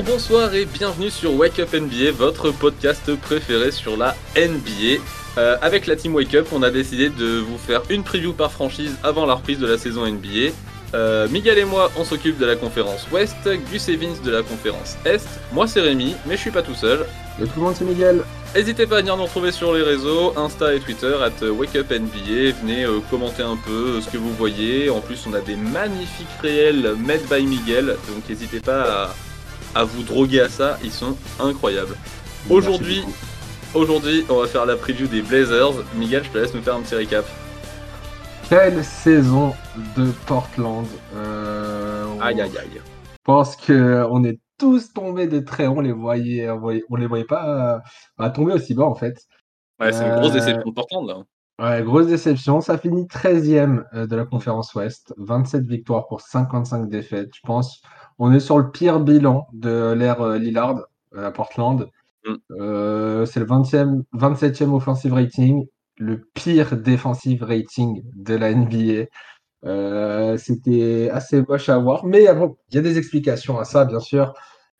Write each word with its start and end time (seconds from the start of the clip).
Bonjour, 0.00 0.14
bonsoir 0.14 0.54
et 0.54 0.64
bienvenue 0.64 1.10
sur 1.10 1.34
Wake 1.34 1.58
Up 1.58 1.74
NBA, 1.74 2.12
votre 2.12 2.52
podcast 2.52 3.14
préféré 3.16 3.70
sur 3.70 3.98
la 3.98 4.16
NBA. 4.34 5.02
Euh, 5.36 5.58
avec 5.60 5.86
la 5.86 5.94
team 5.94 6.14
Wake 6.14 6.34
Up, 6.34 6.46
on 6.52 6.62
a 6.62 6.70
décidé 6.70 7.10
de 7.10 7.38
vous 7.38 7.58
faire 7.58 7.82
une 7.90 8.02
preview 8.02 8.32
par 8.32 8.50
franchise 8.50 8.96
avant 9.02 9.26
la 9.26 9.34
reprise 9.34 9.58
de 9.58 9.66
la 9.66 9.76
saison 9.76 10.06
NBA. 10.06 10.54
Euh, 10.94 11.28
Miguel 11.28 11.58
et 11.58 11.64
moi, 11.66 11.90
on 11.98 12.04
s'occupe 12.04 12.38
de 12.38 12.46
la 12.46 12.56
conférence 12.56 13.08
Ouest, 13.12 13.36
Gus 13.70 13.88
et 13.90 13.96
Vince 13.96 14.22
de 14.22 14.30
la 14.30 14.42
conférence 14.42 14.96
Est. 15.04 15.28
Moi, 15.52 15.66
c'est 15.66 15.80
Rémi, 15.80 16.14
mais 16.24 16.36
je 16.36 16.40
suis 16.40 16.50
pas 16.50 16.62
tout 16.62 16.74
seul. 16.74 17.04
Et 17.38 17.44
tout 17.44 17.56
le 17.56 17.62
monde, 17.62 17.74
c'est 17.76 17.84
Miguel. 17.84 18.22
N'hésitez 18.54 18.86
pas 18.86 18.96
à 18.96 19.00
venir 19.00 19.18
nous 19.18 19.24
retrouver 19.24 19.52
sur 19.52 19.74
les 19.74 19.82
réseaux, 19.82 20.32
Insta 20.36 20.72
et 20.74 20.80
Twitter, 20.80 21.14
at 21.22 21.44
WakeUpNBA. 21.44 22.56
Venez 22.62 22.84
euh, 22.84 23.00
commenter 23.10 23.42
un 23.42 23.56
peu 23.56 24.00
ce 24.00 24.08
que 24.08 24.16
vous 24.16 24.32
voyez. 24.32 24.88
En 24.88 25.00
plus, 25.00 25.26
on 25.28 25.34
a 25.34 25.40
des 25.40 25.56
magnifiques 25.56 26.26
réels 26.40 26.94
made 26.96 27.22
by 27.30 27.44
Miguel, 27.44 27.96
donc 28.08 28.26
n'hésitez 28.28 28.60
pas 28.60 28.82
à, 29.04 29.14
à 29.74 29.84
vous 29.84 30.02
droguer 30.02 30.40
à 30.40 30.48
ça, 30.48 30.78
ils 30.82 30.92
sont 30.92 31.16
incroyables. 31.38 31.96
Aujourd'hui, 32.48 33.02
aujourd'hui, 33.74 34.24
on 34.28 34.36
va 34.40 34.46
faire 34.46 34.66
la 34.66 34.76
preview 34.76 35.06
des 35.06 35.22
Blazers. 35.22 35.72
Miguel, 35.96 36.24
je 36.24 36.30
te 36.30 36.38
laisse 36.38 36.54
nous 36.54 36.62
faire 36.62 36.74
un 36.76 36.80
petit 36.82 36.94
récap. 36.94 37.24
Quelle 38.48 38.82
saison 38.84 39.54
de 39.96 40.10
Portland 40.26 40.86
euh, 41.14 42.04
on- 42.16 42.20
Aïe 42.20 42.40
aïe 42.40 42.58
aïe. 42.58 42.70
Je 42.74 43.18
pense 43.24 43.54
qu'on 43.56 44.24
est 44.24 44.40
tous 44.58 44.92
tombés 44.92 45.28
de 45.28 45.38
très 45.38 45.66
haut, 45.66 45.74
on 45.76 45.80
les 45.80 45.92
voyait, 45.92 46.50
on 46.50 46.96
les 46.96 47.06
voyait 47.06 47.24
pas 47.24 47.76
euh, 47.76 47.78
bah, 48.18 48.30
tomber 48.30 48.54
aussi 48.54 48.74
bas 48.74 48.84
en 48.86 48.94
fait. 48.96 49.16
Ouais, 49.80 49.92
c'est 49.92 50.04
une 50.04 50.16
grosse 50.16 50.30
Euh, 50.32 50.34
déception 50.34 50.68
de 50.68 50.74
Portland 50.74 51.06
là. 51.06 51.16
Ouais, 51.62 51.82
grosse 51.84 52.06
déception. 52.08 52.60
Ça 52.60 52.76
finit 52.78 53.06
13e 53.06 53.84
euh, 53.94 54.06
de 54.06 54.16
la 54.16 54.24
conférence 54.24 54.74
Ouest. 54.74 55.14
27 55.18 55.64
victoires 55.66 56.08
pour 56.08 56.20
55 56.22 56.88
défaites. 56.88 57.28
Je 57.34 57.40
pense 57.44 57.80
on 58.20 58.32
est 58.32 58.40
sur 58.40 58.58
le 58.58 58.70
pire 58.70 59.00
bilan 59.00 59.48
de 59.52 59.92
l'ère 59.92 60.20
euh, 60.22 60.38
Lillard 60.38 60.76
euh, 61.16 61.26
à 61.28 61.30
Portland. 61.32 61.88
Mm. 62.26 62.34
Euh, 62.60 63.26
c'est 63.26 63.40
le 63.40 63.46
20e, 63.46 64.02
27e 64.14 64.72
offensive 64.74 65.14
rating, 65.14 65.66
le 65.96 66.20
pire 66.34 66.76
defensive 66.76 67.42
rating 67.42 68.02
de 68.14 68.34
la 68.34 68.54
NBA. 68.54 69.06
Euh, 69.64 70.36
C'était 70.38 71.10
assez 71.12 71.42
moche 71.42 71.68
à 71.70 71.78
voir, 71.78 72.04
mais 72.06 72.32
bon, 72.34 72.56
il 72.70 72.76
y 72.76 72.78
a 72.78 72.82
des 72.82 72.98
explications 72.98 73.58
à 73.58 73.64
ça, 73.64 73.84
bien 73.86 74.00
sûr. 74.00 74.34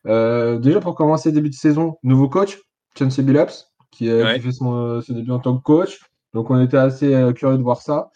Euh, 0.07 0.57
déjà, 0.59 0.79
pour 0.79 0.95
commencer 0.95 1.31
début 1.31 1.49
de 1.49 1.55
saison, 1.55 1.97
nouveau 2.03 2.29
coach, 2.29 2.59
Chauncey 2.97 3.23
Billups, 3.23 3.65
qui, 3.91 4.11
Ouais. 4.11 4.35
qui 4.35 4.41
fait 4.41 4.51
son, 4.51 5.01
son 5.01 5.13
début 5.13 5.31
en 5.31 5.39
tant 5.39 5.57
que 5.57 5.63
coach. 5.63 5.99
Donc, 6.33 6.49
on 6.51 6.59
était 6.61 6.77
assez 6.77 7.09
curieux 7.35 7.57
de 7.57 7.63
voir 7.63 7.81
ça. 7.81 8.09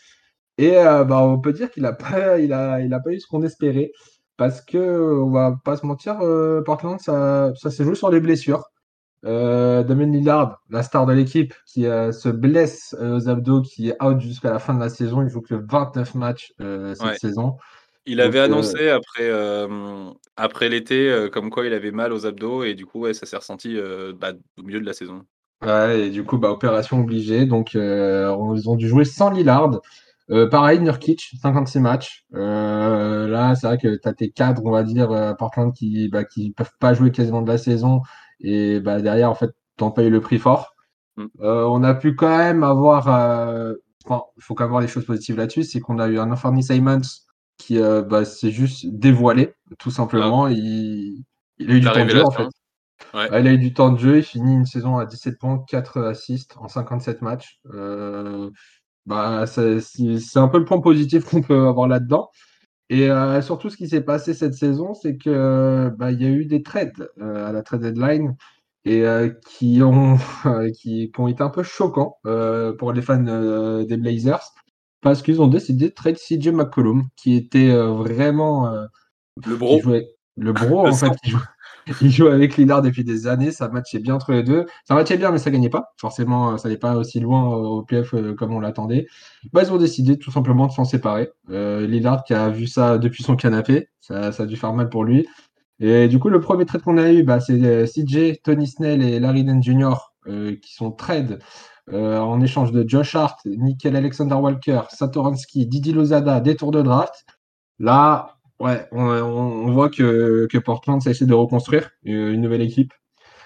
Et 0.57 0.71
bah, 0.71 1.21
on 1.23 1.39
peut 1.39 1.51
dire 1.53 1.69
qu'il 1.71 1.83
n'a 1.83 1.93
pas, 1.93 2.39
il 2.39 2.53
a, 2.53 2.79
il 2.79 2.93
a 2.93 2.99
pas 2.99 3.11
eu 3.11 3.19
ce 3.19 3.27
qu'on 3.27 3.43
espérait. 3.43 3.91
Parce 4.37 4.61
que, 4.61 4.77
on 5.23 5.31
va 5.31 5.57
pas 5.63 5.77
se 5.77 5.85
mentir, 5.85 6.19
euh, 6.21 6.61
Portland, 6.63 6.99
ça, 6.99 7.51
ça 7.55 7.71
s'est 7.71 7.83
joué 7.85 7.95
sur 7.95 8.09
les 8.09 8.19
blessures. 8.19 8.63
Euh, 9.25 9.83
Damien 9.83 10.07
Lillard, 10.07 10.61
la 10.69 10.83
star 10.83 11.05
de 11.07 11.13
l'équipe, 11.13 11.53
qui 11.67 11.85
euh, 11.87 12.11
se 12.11 12.29
blesse 12.29 12.95
euh, 12.99 13.17
aux 13.17 13.29
abdos, 13.29 13.61
qui 13.63 13.89
est 13.89 14.03
out 14.03 14.19
jusqu'à 14.21 14.51
la 14.51 14.59
fin 14.59 14.73
de 14.75 14.79
la 14.79 14.89
saison. 14.89 15.21
Il 15.23 15.29
joue 15.29 15.41
que 15.41 15.55
29 15.55 16.15
matchs 16.15 16.53
euh, 16.61 16.95
cette 16.95 17.03
Ouais. 17.05 17.17
saison. 17.17 17.57
Il 18.05 18.21
Donc, 18.21 18.21
avait 18.21 18.39
euh, 18.49 18.73
annoncé 18.73 18.89
après, 18.89 19.29
euh, 19.29 20.11
après 20.35 20.69
l'été 20.69 21.09
euh, 21.11 21.29
comme 21.29 21.49
quoi 21.49 21.65
il 21.65 21.73
avait 21.73 21.91
mal 21.91 22.13
aux 22.13 22.25
abdos 22.27 22.63
et 22.63 22.75
du 22.75 22.85
coup 22.85 23.01
ouais, 23.01 23.13
ça 23.15 23.25
s'est 23.25 23.37
ressenti 23.37 23.77
euh, 23.77 24.13
bah, 24.13 24.33
au 24.57 24.63
milieu 24.63 24.79
de 24.79 24.85
la 24.85 24.93
saison. 24.93 25.25
Ouais, 25.61 26.07
et 26.07 26.09
du 26.11 26.23
coup, 26.23 26.37
bah, 26.37 26.51
opération 26.51 26.99
obligée. 26.99 27.45
Donc, 27.45 27.75
euh, 27.75 28.27
on- 28.35 28.55
ils 28.55 28.69
ont 28.69 28.75
dû 28.75 28.87
jouer 28.87 29.05
sans 29.05 29.29
Lillard. 29.31 29.81
Euh, 30.31 30.49
pareil, 30.49 30.79
Nurkic, 30.79 31.31
56 31.41 31.79
matchs. 31.79 32.25
Euh, 32.33 33.27
là, 33.27 33.55
c'est 33.55 33.67
vrai 33.67 33.77
que 33.77 33.95
tu 33.95 34.07
as 34.07 34.13
tes 34.13 34.31
cadres, 34.31 34.63
on 34.65 34.71
va 34.71 34.83
dire, 34.83 35.11
euh, 35.11 35.31
à 35.31 35.35
Portland 35.35 35.73
qui 35.73 36.09
bah, 36.09 36.23
qui 36.23 36.51
peuvent 36.51 36.73
pas 36.79 36.93
jouer 36.93 37.11
quasiment 37.11 37.41
de 37.41 37.47
la 37.47 37.57
saison. 37.57 38.01
Et 38.39 38.79
bah, 38.79 39.01
derrière, 39.01 39.29
en 39.29 39.35
fait, 39.35 39.51
t'en 39.77 39.91
payes 39.91 40.09
le 40.09 40.21
prix 40.21 40.39
fort. 40.39 40.73
Mm. 41.17 41.25
Euh, 41.41 41.65
on 41.65 41.83
a 41.83 41.93
pu 41.93 42.15
quand 42.15 42.37
même 42.37 42.63
avoir. 42.63 43.07
Enfin, 44.05 44.23
il 44.37 44.43
faut 44.43 44.55
quand 44.55 44.63
même 44.63 44.71
voir 44.71 44.81
les 44.81 44.87
choses 44.87 45.05
positives 45.05 45.37
là-dessus. 45.37 45.63
C'est 45.63 45.79
qu'on 45.79 45.99
a 45.99 46.07
eu 46.07 46.19
un 46.19 46.31
Anthony 46.31 46.63
Simons 46.63 47.01
qui 47.57 47.79
bah, 47.79 48.25
s'est 48.25 48.51
juste 48.51 48.85
dévoilé, 48.87 49.53
tout 49.79 49.91
simplement. 49.91 50.47
Il, 50.47 51.23
il 51.57 51.71
a 51.71 51.75
eu 51.75 51.79
du 51.79 51.85
temps 51.87 52.05
de 52.05 52.09
jeu, 52.09 52.25
en 52.25 52.31
fait. 52.31 52.47
Ouais, 53.13 53.27
il 53.41 53.47
a 53.47 53.53
eu 53.53 53.57
du 53.57 53.73
temps 53.73 53.91
de 53.91 53.99
jeu, 53.99 54.17
il 54.17 54.23
finit 54.23 54.53
une 54.53 54.65
saison 54.65 54.97
à 54.97 55.05
17 55.05 55.37
points, 55.39 55.63
4 55.67 56.01
assists 56.01 56.55
en 56.57 56.67
57 56.67 57.21
matchs. 57.21 57.59
Euh, 57.73 58.49
bah, 59.05 59.45
c'est 59.47 59.79
c'est 59.81 60.39
un 60.39 60.47
peu 60.47 60.59
le 60.59 60.65
point 60.65 60.81
positif 60.81 61.25
qu'on 61.25 61.41
peut 61.41 61.67
avoir 61.67 61.87
là-dedans. 61.87 62.29
Et 62.89 63.09
euh, 63.09 63.41
surtout, 63.41 63.69
ce 63.69 63.77
qui 63.77 63.89
s'est 63.89 64.01
passé 64.01 64.33
cette 64.33 64.53
saison, 64.53 64.93
c'est 64.93 65.17
que 65.17 65.89
bah, 65.97 66.11
il 66.11 66.21
y 66.21 66.25
a 66.25 66.29
eu 66.29 66.45
des 66.45 66.63
trades 66.63 67.09
euh, 67.21 67.47
à 67.49 67.51
la 67.51 67.63
trade 67.63 67.81
deadline 67.81 68.35
et 68.85 69.03
euh, 69.05 69.29
qui 69.47 69.81
ont 69.83 70.17
qui, 70.75 71.11
qui 71.11 71.19
ont 71.19 71.27
été 71.27 71.43
un 71.43 71.49
peu 71.49 71.63
choquants 71.63 72.17
euh, 72.27 72.73
pour 72.73 72.93
les 72.93 73.01
fans 73.01 73.25
euh, 73.27 73.85
des 73.85 73.97
Blazers 73.97 74.53
parce 75.01 75.21
qu'ils 75.21 75.41
ont 75.41 75.47
décidé 75.47 75.89
de 75.89 75.93
trade 75.93 76.17
CJ 76.17 76.49
McCollum, 76.49 77.07
qui 77.15 77.35
était 77.35 77.69
euh, 77.71 77.91
vraiment 77.93 78.67
euh, 78.73 78.85
Le 79.45 79.55
bro. 79.55 79.81
jouait 79.81 80.15
le 80.37 80.51
bro 80.53 80.85
en 80.85 80.97
fait, 80.97 81.11
qui 81.23 81.31
jouait, 81.31 81.41
il 82.01 82.11
joue 82.11 82.27
avec 82.27 82.57
Lillard 82.57 82.81
depuis 82.81 83.03
des 83.03 83.27
années, 83.27 83.51
ça 83.51 83.67
matchait 83.69 83.99
bien 83.99 84.15
entre 84.15 84.31
les 84.31 84.43
deux. 84.43 84.65
Ça 84.85 84.95
matchait 84.95 85.17
bien, 85.17 85.31
mais 85.31 85.37
ça 85.37 85.51
gagnait 85.51 85.69
pas. 85.69 85.93
Forcément, 85.97 86.53
euh, 86.53 86.57
ça 86.57 86.69
n'est 86.69 86.77
pas 86.77 86.95
aussi 86.95 87.19
loin 87.19 87.43
au 87.55 87.83
PF 87.83 88.13
euh, 88.13 88.33
comme 88.33 88.53
on 88.53 88.59
l'attendait. 88.59 89.07
Bah, 89.53 89.63
ils 89.63 89.71
ont 89.71 89.77
décidé 89.77 90.17
tout 90.17 90.31
simplement 90.31 90.67
de 90.67 90.71
s'en 90.71 90.85
séparer. 90.85 91.29
Euh, 91.49 91.87
Lillard 91.87 92.23
qui 92.23 92.33
a 92.33 92.49
vu 92.49 92.67
ça 92.67 92.97
depuis 92.97 93.23
son 93.23 93.35
canapé, 93.35 93.89
ça, 94.01 94.31
a 94.37 94.45
dû 94.45 94.55
faire 94.55 94.73
mal 94.73 94.89
pour 94.89 95.03
lui. 95.03 95.27
Et 95.79 96.07
du 96.07 96.19
coup, 96.19 96.29
le 96.29 96.39
premier 96.39 96.65
trade 96.65 96.81
qu'on 96.81 96.97
a 96.97 97.11
eu, 97.11 97.23
bah, 97.23 97.39
c'est 97.39 97.85
CJ, 97.85 98.41
Tony 98.43 98.67
Snell 98.67 99.01
et 99.03 99.19
Larry 99.19 99.43
Nance 99.43 99.63
Jr. 99.65 99.95
qui 100.61 100.73
sont 100.73 100.91
trade 100.91 101.39
euh, 101.93 102.17
en 102.19 102.41
échange 102.41 102.71
de 102.71 102.87
Josh 102.87 103.15
Hart, 103.15 103.39
Nickel 103.45 103.95
Alexander 103.95 104.35
Walker, 104.35 104.81
Satoransky, 104.89 105.67
Didi 105.67 105.93
Lozada, 105.93 106.39
des 106.39 106.55
tours 106.55 106.71
de 106.71 106.81
draft. 106.81 107.25
Là, 107.77 108.34
ouais, 108.59 108.87
on, 108.91 109.71
voit 109.71 109.89
que, 109.89 110.47
que 110.51 110.57
Portland 110.57 111.01
ça 111.01 111.11
essaie 111.11 111.25
de 111.25 111.33
reconstruire 111.33 111.91
une, 112.03 112.27
une 112.27 112.41
nouvelle 112.41 112.61
équipe. 112.61 112.93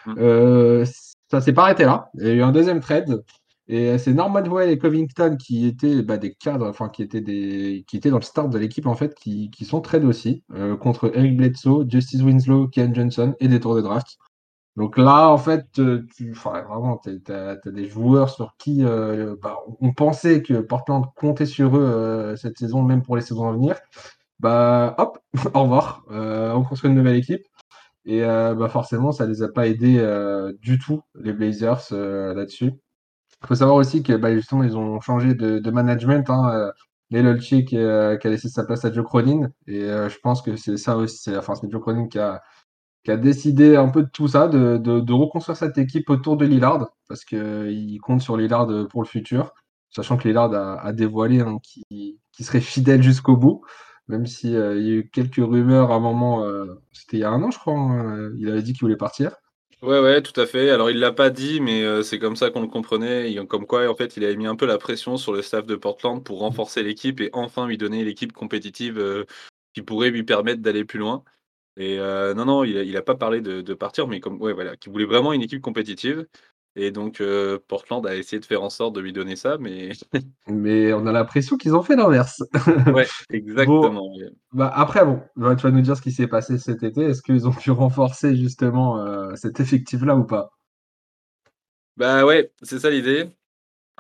Mm. 0.06 0.16
Euh, 0.18 0.86
ça 1.30 1.42
s'est 1.42 1.53
pas 1.53 1.64
arrêté 1.64 1.86
là. 1.86 2.09
Il 2.16 2.28
y 2.28 2.30
a 2.30 2.34
eu 2.34 2.42
un 2.42 2.52
deuxième 2.52 2.80
trade. 2.80 3.24
Et 3.72 4.00
c'est 4.00 4.14
Norman 4.14 4.42
Powell 4.42 4.72
et 4.72 4.80
Covington 4.80 5.38
qui 5.38 5.68
étaient 5.68 6.02
bah, 6.02 6.18
des 6.18 6.34
cadres, 6.34 6.68
enfin 6.68 6.90
qui 6.90 7.03
étaient 7.03 7.22
des, 7.22 7.86
qui 7.88 7.98
étaient 7.98 8.09
dans 8.09 8.18
le 8.18 8.24
start 8.24 8.50
de 8.50 8.58
l'équipe 8.58 8.88
en 8.88 8.96
fait, 8.96 9.14
qui, 9.14 9.52
qui 9.52 9.64
sont 9.64 9.80
trade 9.80 10.06
aussi 10.06 10.44
euh, 10.56 10.75
contre 10.75 11.12
Eric 11.16 11.38
Bledsoe, 11.38 11.86
Justice 11.88 12.24
Winslow, 12.24 12.68
Ken 12.69 12.96
Johnson 12.96 13.36
et 13.40 13.48
des 13.48 13.59
tours 13.59 13.75
de 13.75 13.81
draft. 13.81 14.18
Donc 14.80 14.98
là, 14.98 15.30
en 15.30 15.38
fait, 15.38 15.68
euh, 15.80 16.06
tu, 16.16 16.31
enfin, 16.31 16.62
vraiment, 16.62 17.02
as, 17.30 17.69
des 17.69 17.86
joueurs 17.86 18.30
sur 18.30 18.56
qui 18.58 18.84
euh, 18.86 19.36
bah, 19.42 19.58
on 19.81 19.92
pensait 19.92 20.42
que 20.42 20.62
Portland 20.62 21.06
comptait 21.16 21.46
sur 21.46 21.75
eux 21.75 21.81
euh, 21.84 22.36
cette 22.38 22.58
saison, 22.58 22.81
même 22.81 23.03
pour 23.03 23.18
les 23.18 23.22
saisons 23.22 23.50
à 23.50 23.52
venir. 23.52 23.75
Bah, 24.39 24.95
hop, 24.97 25.19
au 25.53 25.63
revoir. 25.63 26.03
Euh, 26.11 26.53
on 26.53 26.63
construit 26.63 26.89
une 26.89 26.95
nouvelle 26.95 27.17
équipe. 27.17 27.45
Et 28.05 28.23
euh, 28.23 28.55
bah, 28.55 28.69
forcément, 28.69 29.11
ça 29.11 29.25
les 29.25 29.44
a 29.44 29.50
pas 29.50 29.67
aidés 29.67 30.00
euh, 30.00 30.53
du 30.61 30.79
tout, 30.79 31.01
les 31.16 31.33
Blazers, 31.33 31.81
là-dessus. 31.91 32.73
Il 33.44 33.47
faut 33.47 33.55
savoir 33.55 33.77
aussi 33.77 34.03
que 34.03 34.13
bah, 34.13 34.33
justement, 34.33 34.63
ils 34.63 34.77
ont 34.77 35.00
changé 35.01 35.36
de, 35.36 35.71
management. 35.71 36.30
Hein, 36.30 36.50
euh, 36.53 36.71
qui 37.12 37.77
a 37.77 38.30
laissé 38.30 38.50
sa 38.50 38.65
place 38.65 38.86
à 38.86 38.94
Joe 38.94 39.06
Cronin. 39.06 39.50
Et 39.68 39.81
je 39.81 40.18
pense 40.21 40.42
que 40.42 40.56
c'est 40.56 40.77
ça 40.77 40.97
aussi. 40.97 41.18
c'est- 41.18 41.69
Joe 41.69 41.81
Cronin 41.81 42.07
qui 42.07 42.19
a, 42.19 42.42
qui 43.03 43.12
a 43.12 43.18
décidé 43.18 43.75
un 43.77 43.89
peu 43.89 44.03
de 44.03 44.09
tout 44.09 44.27
ça, 44.27 44.47
de, 44.47 44.77
de, 44.77 45.13
reconstruire 45.13 45.57
cette 45.57 45.77
équipe 45.77 46.09
autour 46.09 46.38
de 46.38 46.45
Lillard, 46.45 46.89
parce 47.07 47.25
qu'il 47.25 48.00
compte 48.01 48.21
sur 48.21 48.38
Lillard 48.38 48.68
pour 48.89 49.01
le 49.03 49.07
futur, 49.07 49.53
sachant 49.89 50.18
que 50.18 50.27
Lillard 50.27 50.53
a, 50.53 50.94
dévoilé 50.94 51.42
hein, 51.42 51.57
qu'il 51.63 52.19
qu'il 52.31 52.45
serait 52.45 52.62
fidèle 52.62 53.01
jusqu'au 53.03 53.38
bout, 53.38 53.63
même 54.09 54.25
si 54.27 54.56
euh, 54.56 54.77
il 54.77 54.88
y 54.88 54.91
a 54.91 54.95
eu 54.95 55.09
quelques 55.09 55.38
rumeurs 55.38 55.91
à 55.91 55.95
un 55.95 56.00
moment, 56.00 56.44
euh, 56.44 56.65
c'était 56.91 57.17
il 57.17 57.21
y 57.21 57.23
a 57.23 57.29
un 57.31 57.41
an, 57.44 57.51
je 57.51 57.59
crois, 57.59 57.73
hein, 57.75 58.31
il 58.38 58.50
avait 58.50 58.61
dit 58.61 58.73
qu'il 58.73 58.81
voulait 58.81 58.97
partir. 58.97 59.38
Ouais 59.81 60.01
ouais 60.01 60.21
tout 60.21 60.38
à 60.39 60.45
fait. 60.45 60.71
Alors 60.71 60.89
il 60.91 61.00
l'a 61.00 61.13
pas 61.13 61.29
dit 61.29 61.61
mais 61.61 61.83
euh, 61.83 62.03
c'est 62.03 62.19
comme 62.19 62.35
ça 62.35 62.50
qu'on 62.50 62.61
le 62.61 62.67
comprenait. 62.67 63.33
Comme 63.47 63.65
quoi 63.65 63.89
en 63.89 63.95
fait 63.95 64.17
il 64.17 64.25
avait 64.25 64.35
mis 64.35 64.45
un 64.45 64.57
peu 64.57 64.65
la 64.65 64.77
pression 64.77 65.15
sur 65.15 65.31
le 65.31 65.41
staff 65.41 65.65
de 65.65 65.75
Portland 65.77 66.21
pour 66.21 66.39
renforcer 66.39 66.83
l'équipe 66.83 67.21
et 67.21 67.29
enfin 67.31 67.65
lui 67.65 67.77
donner 67.77 68.03
l'équipe 68.03 68.33
compétitive 68.33 69.00
euh, 69.00 69.23
qui 69.73 69.81
pourrait 69.81 70.09
lui 70.09 70.23
permettre 70.23 70.61
d'aller 70.61 70.83
plus 70.83 71.00
loin. 71.00 71.23
Et 71.77 72.00
euh, 72.00 72.33
non 72.33 72.45
non 72.45 72.63
il 72.65 72.77
a, 72.77 72.83
il 72.83 72.97
a 72.97 73.01
pas 73.03 73.15
parlé 73.15 73.41
de, 73.41 73.61
de 73.61 73.73
partir 73.73 74.07
mais 74.07 74.19
comme 74.19 74.41
ouais 74.41 74.53
voilà 74.53 74.77
qui 74.77 74.89
voulait 74.89 75.06
vraiment 75.06 75.33
une 75.33 75.41
équipe 75.44 75.61
compétitive. 75.61 76.27
Et 76.75 76.92
donc 76.92 77.19
euh, 77.19 77.57
Portland 77.68 78.06
a 78.06 78.16
essayé 78.16 78.39
de 78.39 78.45
faire 78.45 78.62
en 78.62 78.69
sorte 78.69 78.95
de 78.95 79.01
lui 79.01 79.12
donner 79.12 79.36
ça 79.36 79.57
mais 79.60 79.89
Mais 80.48 80.94
on 80.94 81.07
a 81.07 81.12
l'impression 81.12 81.57
qu'ils 81.57 81.75
ont 81.75 81.81
fait 81.81 81.95
l'inverse. 81.95 82.44
ouais 82.94 83.07
exactement. 83.31 84.13
Bah, 84.51 84.71
après, 84.74 85.04
bon, 85.04 85.21
bah, 85.36 85.56
tu 85.56 85.63
vas 85.63 85.71
nous 85.71 85.81
dire 85.81 85.98
ce 85.98 86.01
qui 86.01 86.12
s'est 86.12 86.27
passé 86.27 86.57
cet 86.57 86.83
été. 86.83 87.01
Est-ce 87.01 87.21
qu'ils 87.21 87.48
ont 87.48 87.54
pu 87.54 87.71
renforcer 87.71 88.36
justement 88.36 89.00
euh, 89.00 89.36
cet 89.36 89.60
effectif-là 89.60 90.16
ou 90.16 90.25
pas? 90.25 90.51
Bah 91.98 92.25
ouais, 92.25 92.51
c'est 92.62 92.80
ça 92.80 92.89
l'idée. 92.89 93.30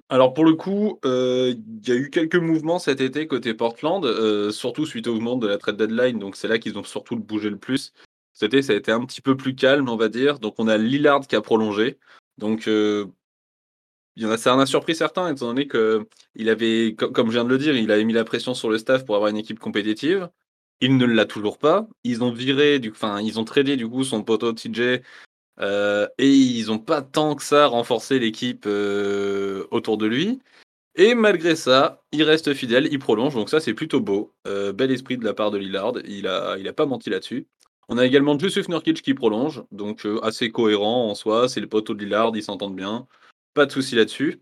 Alors 0.07 0.33
pour 0.33 0.45
le 0.45 0.53
coup, 0.53 0.99
euh, 1.05 1.53
il 1.53 1.89
y 1.89 1.91
a 1.91 1.95
eu 1.95 2.09
quelques 2.09 2.35
mouvements 2.35 2.79
cet 2.79 3.01
été 3.01 3.27
côté 3.27 3.53
Portland, 3.53 4.05
surtout 4.51 4.85
suite 4.85 5.07
au 5.07 5.15
mouvement 5.15 5.35
de 5.35 5.47
la 5.47 5.57
trade 5.57 5.75
deadline, 5.75 6.17
donc 6.17 6.35
c'est 6.35 6.47
là 6.47 6.59
qu'ils 6.59 6.77
ont 6.77 6.83
surtout 6.83 7.17
bougé 7.17 7.49
le 7.49 7.57
plus. 7.57 7.93
Cet 8.39 8.53
été, 8.53 8.61
ça 8.61 8.71
a 8.71 8.77
été 8.77 8.93
un 8.93 9.03
petit 9.05 9.19
peu 9.19 9.35
plus 9.35 9.53
calme, 9.53 9.89
on 9.89 9.97
va 9.97 10.07
dire. 10.07 10.39
Donc, 10.39 10.55
on 10.59 10.69
a 10.69 10.77
Lillard 10.77 11.27
qui 11.27 11.35
a 11.35 11.41
prolongé. 11.41 11.99
Donc, 12.39 12.67
en 12.67 14.31
a, 14.31 14.37
ça 14.37 14.55
en 14.55 14.59
a 14.59 14.65
surpris 14.65 14.95
certains, 14.95 15.31
étant 15.31 15.47
donné 15.47 15.67
que 15.67 16.07
il 16.35 16.49
avait, 16.49 16.95
comme 16.95 17.27
je 17.27 17.33
viens 17.33 17.43
de 17.43 17.49
le 17.49 17.57
dire, 17.57 17.75
il 17.75 17.91
avait 17.91 18.05
mis 18.05 18.13
la 18.13 18.23
pression 18.23 18.53
sur 18.53 18.69
le 18.69 18.77
staff 18.77 19.05
pour 19.05 19.15
avoir 19.15 19.29
une 19.29 19.37
équipe 19.37 19.59
compétitive. 19.59 20.29
Il 20.81 20.97
ne 20.97 21.05
l'a 21.05 21.25
toujours 21.25 21.57
pas. 21.57 21.87
Ils 22.03 22.23
ont 22.23 22.31
viré, 22.31 22.79
du, 22.79 22.91
enfin, 22.91 23.21
ils 23.21 23.39
ont 23.39 23.45
tradé 23.45 23.75
du 23.75 23.87
coup 23.87 24.03
son 24.03 24.23
poteau 24.23 24.53
TJ 24.53 25.01
euh, 25.59 26.07
et 26.17 26.29
ils 26.29 26.67
n'ont 26.67 26.79
pas 26.79 27.01
tant 27.01 27.35
que 27.35 27.43
ça 27.43 27.67
renforcé 27.67 28.19
l'équipe 28.19 28.65
autour 28.65 29.97
de 29.97 30.05
lui. 30.05 30.39
Et 30.95 31.15
malgré 31.15 31.55
ça, 31.55 32.03
il 32.11 32.23
reste 32.23 32.53
fidèle, 32.53 32.87
il 32.91 32.99
prolonge, 32.99 33.35
donc 33.35 33.49
ça 33.49 33.59
c'est 33.59 33.73
plutôt 33.73 34.01
beau. 34.01 34.33
Bel 34.45 34.91
esprit 34.91 35.17
de 35.17 35.25
la 35.25 35.33
part 35.33 35.51
de 35.51 35.57
Lillard, 35.57 35.93
il 36.05 36.27
a, 36.27 36.57
il 36.57 36.67
a 36.67 36.73
pas 36.73 36.85
menti 36.85 37.09
là-dessus. 37.09 37.47
On 37.89 37.97
a 37.97 38.05
également 38.05 38.37
Jusuf 38.37 38.69
Nurkic 38.69 39.01
qui 39.01 39.15
prolonge, 39.15 39.63
donc 39.71 40.07
assez 40.21 40.51
cohérent 40.51 41.09
en 41.09 41.15
soi, 41.15 41.49
c'est 41.49 41.59
le 41.59 41.67
poteau 41.67 41.95
de 41.95 42.03
Lillard, 42.03 42.31
ils 42.35 42.43
s'entendent 42.43 42.75
bien. 42.75 43.07
Pas 43.55 43.65
de 43.65 43.71
souci 43.71 43.95
là-dessus. 43.95 44.41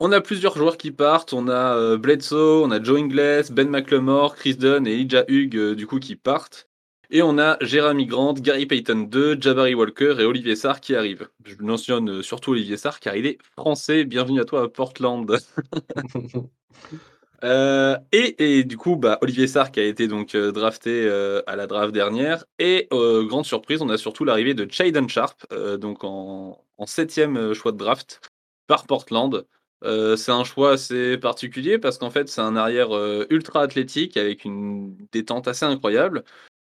On 0.00 0.10
a 0.10 0.20
plusieurs 0.20 0.56
joueurs 0.56 0.76
qui 0.76 0.90
partent. 0.90 1.32
On 1.32 1.48
a 1.48 1.96
Bledsoe, 1.96 2.64
on 2.64 2.72
a 2.72 2.82
Joe 2.82 2.98
Ingles, 2.98 3.52
Ben 3.52 3.70
McLemore, 3.70 4.34
Chris 4.34 4.56
Dunn 4.56 4.86
et 4.86 4.96
Ija 4.96 5.24
Hugh 5.28 5.74
du 5.76 5.86
coup 5.86 6.00
qui 6.00 6.16
partent. 6.16 6.68
Et 7.10 7.22
on 7.22 7.38
a 7.38 7.56
Jeremy 7.60 8.06
Grant, 8.06 8.34
Gary 8.34 8.66
Payton 8.66 9.06
2, 9.08 9.40
Jabari 9.40 9.74
Walker 9.74 10.16
et 10.18 10.24
Olivier 10.24 10.56
Sarr 10.56 10.80
qui 10.80 10.96
arrivent. 10.96 11.28
Je 11.44 11.54
mentionne 11.60 12.22
surtout 12.22 12.50
Olivier 12.50 12.76
Sarr 12.76 12.98
car 12.98 13.14
il 13.14 13.26
est 13.26 13.38
français. 13.56 14.04
Bienvenue 14.04 14.40
à 14.40 14.44
toi 14.44 14.64
à 14.64 14.68
Portland. 14.68 15.38
Euh, 17.44 17.98
et, 18.12 18.64
du 18.64 18.78
coup, 18.78 18.96
bah, 18.96 19.18
Olivier 19.20 19.46
qui 19.46 19.80
a 19.80 19.84
été 19.84 20.08
donc 20.08 20.34
euh, 20.34 20.50
drafté 20.50 21.04
euh, 21.06 21.42
à 21.46 21.56
la 21.56 21.66
draft 21.66 21.92
dernière. 21.92 22.44
Et 22.58 22.88
grande 22.90 23.44
surprise, 23.44 23.82
on 23.82 23.90
a 23.90 23.98
surtout 23.98 24.24
l'arrivée 24.24 24.54
de 24.54 24.70
Chaden 24.70 25.08
Sharp, 25.08 25.46
donc 25.78 26.04
en, 26.04 26.58
septième 26.86 27.54
choix 27.54 27.72
de 27.72 27.76
draft 27.76 28.20
par 28.66 28.86
Portland. 28.86 29.46
c'est 29.82 30.32
un 30.32 30.44
choix 30.44 30.72
assez 30.72 31.18
particulier 31.18 31.78
parce 31.78 31.98
qu'en 31.98 32.10
fait, 32.10 32.28
c'est 32.28 32.40
un 32.40 32.56
arrière 32.56 32.90
ultra 33.30 33.62
athlétique 33.62 34.16
avec 34.16 34.44
une 34.44 34.96
détente 35.12 35.48
assez 35.48 35.66
incroyable. 35.66 36.24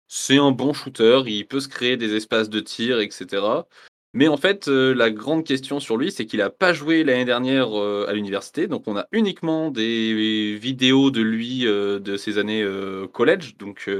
C'est 0.09 0.39
un 0.39 0.51
bon 0.51 0.73
shooter, 0.73 1.23
il 1.27 1.47
peut 1.47 1.61
se 1.61 1.69
créer 1.69 1.97
des 1.97 2.15
espaces 2.15 2.49
de 2.51 2.61
tir, 2.61 3.01
etc. 3.01 3.65
Mais 4.15 4.29
en 4.29 4.37
fait, 4.37 4.69
euh, 4.69 4.95
la 4.95 5.11
grande 5.11 5.45
question 5.45 5.81
sur 5.81 5.97
lui, 5.97 6.13
c'est 6.13 6.25
qu'il 6.25 6.39
n'a 6.39 6.49
pas 6.49 6.73
joué 6.73 7.03
l'année 7.03 7.25
dernière 7.25 7.77
euh, 7.77 8.07
à 8.09 8.13
l'université. 8.13 8.69
Donc, 8.69 8.87
on 8.87 8.97
a 8.97 9.09
uniquement 9.11 9.73
des 9.73 10.57
vidéos 10.57 11.11
de 11.11 11.21
lui 11.21 11.67
euh, 11.67 11.99
de 11.99 12.17
ses 12.17 12.39
années 12.39 12.65
college, 13.13 13.57
donc, 13.57 13.91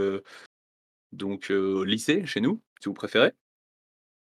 donc 1.13 1.49
lycée 1.51 2.25
chez 2.27 2.41
nous, 2.41 2.63
si 2.81 2.89
vous 2.89 2.95
préférez. 2.95 3.33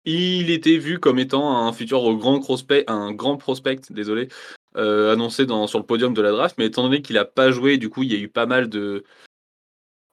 Il 0.05 0.51
était 0.51 0.79
vu 0.79 0.99
comme 1.01 1.19
étant 1.19 1.67
un 1.67 1.73
futur 1.73 2.15
grand 2.15 2.39
prospect, 2.39 2.85
un 2.87 3.13
grand 3.13 3.37
prospect, 3.37 3.81
désolé, 3.91 4.29
annoncé 4.75 5.47
sur 5.67 5.79
le 5.79 5.87
podium 5.87 6.15
de 6.15 6.23
la 6.23 6.31
draft. 6.31 6.57
Mais 6.57 6.67
étant 6.67 6.85
donné 6.85 7.03
qu'il 7.03 7.17
n'a 7.17 7.25
pas 7.25 7.51
joué, 7.51 7.79
du 7.79 7.91
coup, 7.91 8.05
il 8.05 8.13
y 8.13 8.15
a 8.15 8.19
eu 8.19 8.29
pas 8.29 8.47
mal 8.47 8.69
de, 8.69 9.05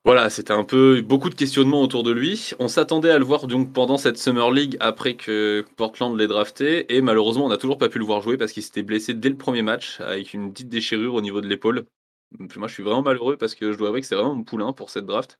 voilà, 0.08 0.30
c'était 0.30 0.54
un 0.54 0.64
peu 0.64 1.02
beaucoup 1.02 1.30
de 1.30 1.36
questionnements 1.36 1.82
autour 1.82 2.02
de 2.02 2.12
lui. 2.12 2.52
On 2.60 2.70
s'attendait 2.70 3.10
à 3.10 3.20
le 3.20 3.26
voir 3.26 3.46
donc 3.46 3.74
pendant 3.74 3.98
cette 3.98 4.18
Summer 4.18 4.50
League 4.52 4.78
après 4.80 5.18
que 5.18 5.66
Portland 5.76 6.18
l'ait 6.18 6.28
drafté 6.28 6.96
et 6.96 7.02
malheureusement 7.02 7.44
on 7.46 7.50
n'a 7.50 7.58
toujours 7.58 7.78
pas 7.78 7.90
pu 7.90 8.00
le 8.00 8.06
voir 8.06 8.22
jouer 8.22 8.38
parce 8.38 8.54
qu'il 8.54 8.64
s'était 8.64 8.84
blessé 8.84 9.14
dès 9.14 9.28
le 9.28 9.36
premier 9.36 9.64
match 9.64 10.00
avec 10.00 10.34
une 10.34 10.54
petite 10.54 10.70
déchirure 10.70 11.14
au 11.14 11.20
niveau 11.20 11.42
de 11.42 11.48
l'épaule. 11.48 11.88
Moi 12.56 12.70
je 12.70 12.74
suis 12.74 12.84
vraiment 12.84 13.02
malheureux 13.02 13.36
parce 13.36 13.54
que 13.54 13.74
je 13.74 13.78
dois 13.78 13.90
avouer 13.90 14.00
que 14.00 14.08
c'est 14.08 14.16
vraiment 14.16 14.34
mon 14.34 14.46
poulain 14.46 14.72
pour 14.72 14.92
cette 14.92 15.06
draft. 15.06 15.40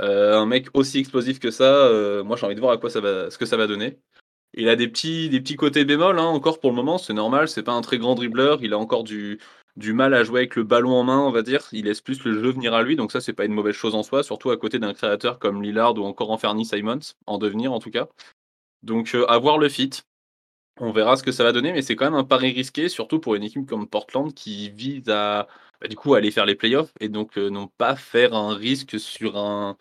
Euh, 0.00 0.36
un 0.36 0.46
mec 0.46 0.66
aussi 0.74 0.98
explosif 0.98 1.38
que 1.38 1.52
ça, 1.52 1.72
euh, 1.86 2.24
moi 2.24 2.36
j'ai 2.36 2.46
envie 2.46 2.56
de 2.56 2.60
voir 2.60 2.72
à 2.72 2.78
quoi 2.78 2.90
ça 2.90 3.00
va, 3.00 3.30
ce 3.30 3.38
que 3.38 3.46
ça 3.46 3.56
va 3.56 3.68
donner. 3.68 4.00
Il 4.54 4.68
a 4.68 4.74
des 4.74 4.88
petits, 4.88 5.28
petits 5.30 5.54
côtés 5.54 5.84
bémols 5.84 6.18
hein, 6.18 6.24
encore 6.24 6.58
pour 6.58 6.70
le 6.70 6.76
moment, 6.76 6.98
c'est 6.98 7.12
normal, 7.12 7.48
c'est 7.48 7.62
pas 7.62 7.74
un 7.74 7.80
très 7.80 7.98
grand 7.98 8.16
dribbleur, 8.16 8.58
il 8.60 8.72
a 8.72 8.78
encore 8.78 9.04
du, 9.04 9.38
du 9.76 9.92
mal 9.92 10.14
à 10.14 10.24
jouer 10.24 10.40
avec 10.40 10.56
le 10.56 10.64
ballon 10.64 10.92
en 10.92 11.04
main, 11.04 11.18
on 11.18 11.30
va 11.30 11.42
dire. 11.42 11.66
Il 11.72 11.84
laisse 11.86 12.00
plus 12.00 12.24
le 12.24 12.34
jeu 12.34 12.50
venir 12.50 12.74
à 12.74 12.82
lui, 12.82 12.96
donc 12.96 13.12
ça, 13.12 13.20
c'est 13.20 13.32
pas 13.32 13.44
une 13.44 13.52
mauvaise 13.54 13.74
chose 13.74 13.94
en 13.94 14.02
soi, 14.02 14.22
surtout 14.22 14.50
à 14.50 14.56
côté 14.56 14.78
d'un 14.78 14.94
créateur 14.94 15.38
comme 15.38 15.62
Lillard 15.62 15.96
ou 15.96 16.04
encore 16.04 16.30
Anferny 16.30 16.64
Simons, 16.64 17.00
en 17.26 17.38
devenir 17.38 17.72
en 17.72 17.78
tout 17.78 17.90
cas. 17.90 18.08
Donc, 18.82 19.14
euh, 19.14 19.26
à 19.26 19.38
voir 19.38 19.58
le 19.58 19.68
fit. 19.68 19.90
On 20.78 20.92
verra 20.92 21.16
ce 21.16 21.22
que 21.22 21.32
ça 21.32 21.44
va 21.44 21.52
donner, 21.52 21.72
mais 21.72 21.82
c'est 21.82 21.94
quand 21.96 22.06
même 22.06 22.14
un 22.14 22.24
pari 22.24 22.52
risqué, 22.52 22.88
surtout 22.88 23.20
pour 23.20 23.34
une 23.34 23.42
équipe 23.42 23.66
comme 23.66 23.86
Portland 23.88 24.32
qui 24.32 24.70
vise 24.70 25.08
à 25.10 25.46
bah, 25.80 25.88
du 25.88 25.96
coup 25.96 26.14
aller 26.14 26.30
faire 26.30 26.46
les 26.46 26.54
playoffs 26.54 26.92
et 27.00 27.08
donc 27.08 27.38
euh, 27.38 27.50
non 27.50 27.68
pas 27.68 27.96
faire 27.96 28.34
un 28.34 28.54
risque 28.54 28.98
sur 29.00 29.36
un 29.38 29.76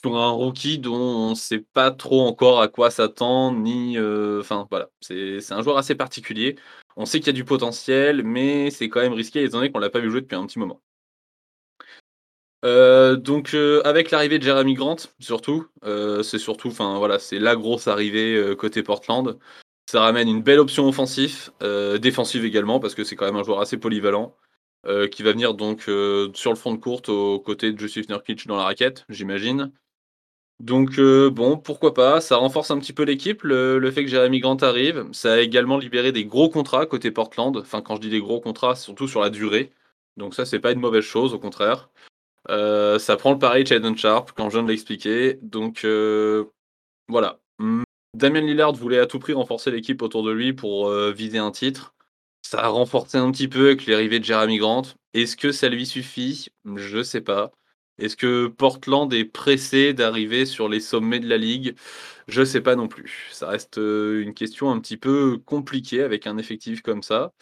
sur 0.00 0.16
un 0.16 0.30
rookie 0.30 0.78
dont 0.78 0.94
on 0.96 1.30
ne 1.30 1.34
sait 1.34 1.60
pas 1.60 1.90
trop 1.90 2.22
encore 2.26 2.60
à 2.60 2.68
quoi 2.68 2.90
s'attendre, 2.90 3.58
ni 3.58 3.96
euh, 3.98 4.40
enfin 4.40 4.66
voilà, 4.70 4.90
c'est 5.00 5.52
un 5.52 5.62
joueur 5.62 5.78
assez 5.78 5.94
particulier. 5.94 6.56
On 6.96 7.06
sait 7.06 7.18
qu'il 7.18 7.28
y 7.28 7.30
a 7.30 7.32
du 7.32 7.44
potentiel, 7.44 8.22
mais 8.22 8.70
c'est 8.70 8.88
quand 8.88 9.00
même 9.00 9.12
risqué 9.12 9.42
étant 9.42 9.58
donné 9.58 9.72
qu'on 9.72 9.78
l'a 9.80 9.90
pas 9.90 10.00
vu 10.00 10.10
jouer 10.10 10.20
depuis 10.20 10.36
un 10.36 10.46
petit 10.46 10.58
moment. 10.58 10.80
Euh, 12.64 13.16
donc 13.16 13.52
euh, 13.52 13.82
avec 13.84 14.10
l'arrivée 14.10 14.38
de 14.38 14.44
Jeremy 14.44 14.74
Grant, 14.74 14.96
surtout, 15.20 15.66
euh, 15.84 16.22
c'est 16.22 16.38
surtout, 16.38 16.68
enfin 16.68 16.98
voilà, 16.98 17.18
c'est 17.18 17.38
la 17.38 17.56
grosse 17.56 17.88
arrivée 17.88 18.54
côté 18.56 18.82
Portland. 18.82 19.38
Ça 19.90 20.00
ramène 20.00 20.28
une 20.28 20.42
belle 20.42 20.60
option 20.60 20.88
offensive, 20.88 21.50
défensive 22.00 22.44
également 22.44 22.80
parce 22.80 22.94
que 22.94 23.04
c'est 23.04 23.16
quand 23.16 23.26
même 23.26 23.36
un 23.36 23.44
joueur 23.44 23.60
assez 23.60 23.76
polyvalent 23.76 24.34
qui 25.12 25.22
va 25.22 25.32
venir 25.32 25.54
donc 25.54 25.82
sur 25.82 26.50
le 26.50 26.56
front 26.56 26.72
de 26.72 26.78
courte 26.80 27.08
aux 27.10 27.38
côtés 27.40 27.72
de 27.72 27.78
Joseph 27.78 28.08
Nurkic 28.08 28.46
dans 28.46 28.56
la 28.56 28.64
raquette, 28.64 29.04
j'imagine. 29.10 29.72
Donc 30.60 30.98
euh, 30.98 31.30
bon, 31.30 31.58
pourquoi 31.58 31.94
pas, 31.94 32.20
ça 32.20 32.36
renforce 32.36 32.70
un 32.70 32.78
petit 32.78 32.92
peu 32.92 33.02
l'équipe, 33.02 33.42
le, 33.42 33.90
fait 33.90 34.04
que 34.04 34.10
Jérémy 34.10 34.40
Grant 34.40 34.56
arrive. 34.56 35.06
Ça 35.12 35.34
a 35.34 35.38
également 35.38 35.78
libéré 35.78 36.12
des 36.12 36.24
gros 36.24 36.48
contrats 36.48 36.86
côté 36.86 37.10
Portland. 37.10 37.56
Enfin, 37.56 37.82
quand 37.82 37.96
je 37.96 38.00
dis 38.00 38.10
des 38.10 38.20
gros 38.20 38.40
contrats, 38.40 38.76
surtout 38.76 39.08
sur 39.08 39.20
la 39.20 39.30
durée. 39.30 39.72
Donc 40.16 40.34
ça, 40.34 40.46
c'est 40.46 40.60
pas 40.60 40.72
une 40.72 40.80
mauvaise 40.80 41.04
chose, 41.04 41.34
au 41.34 41.38
contraire. 41.38 41.90
Euh, 42.50 42.98
ça 42.98 43.16
prend 43.16 43.32
le 43.32 43.38
pari 43.38 43.64
de 43.64 43.96
Sharp, 43.96 44.32
quand 44.32 44.48
je 44.48 44.56
viens 44.56 44.62
de 44.62 44.70
l'expliquer. 44.70 45.38
Donc 45.42 45.84
euh, 45.84 46.44
voilà. 47.08 47.40
Hmm, 47.58 47.82
Damien 48.14 48.40
Lillard 48.42 48.74
voulait 48.74 49.00
à 49.00 49.06
tout 49.06 49.18
prix 49.18 49.32
renforcer 49.32 49.70
l'équipe 49.70 50.02
autour 50.02 50.22
de 50.22 50.30
lui 50.32 50.52
pour 50.52 50.90
viser 50.90 51.38
un 51.38 51.50
titre. 51.50 51.94
Ça 52.42 52.60
a 52.60 52.68
renforcé 52.68 53.18
un 53.18 53.30
petit 53.32 53.48
peu 53.48 53.66
avec 53.68 53.86
l'arrivée 53.86 54.20
de 54.20 54.24
Jeremy 54.24 54.58
Grant. 54.58 54.82
Est-ce 55.14 55.36
que 55.36 55.50
ça 55.50 55.68
lui 55.68 55.86
suffit? 55.86 56.48
Je 56.76 57.02
sais 57.02 57.22
pas. 57.22 57.52
Est-ce 57.98 58.16
que 58.16 58.48
Portland 58.48 59.12
est 59.12 59.24
pressé 59.24 59.94
d'arriver 59.94 60.46
sur 60.46 60.68
les 60.68 60.80
sommets 60.80 61.20
de 61.20 61.28
la 61.28 61.38
ligue? 61.38 61.76
Je 62.28 62.40
ne 62.40 62.44
sais 62.44 62.60
pas 62.60 62.76
non 62.76 62.88
plus. 62.88 63.28
Ça 63.32 63.48
reste 63.48 63.78
euh, 63.78 64.22
une 64.22 64.34
question 64.34 64.70
un 64.70 64.80
petit 64.80 64.96
peu 64.96 65.38
compliquée 65.38 66.02
avec 66.02 66.26
un 66.26 66.38
effectif 66.38 66.82
comme 66.82 67.02
ça. 67.02 67.32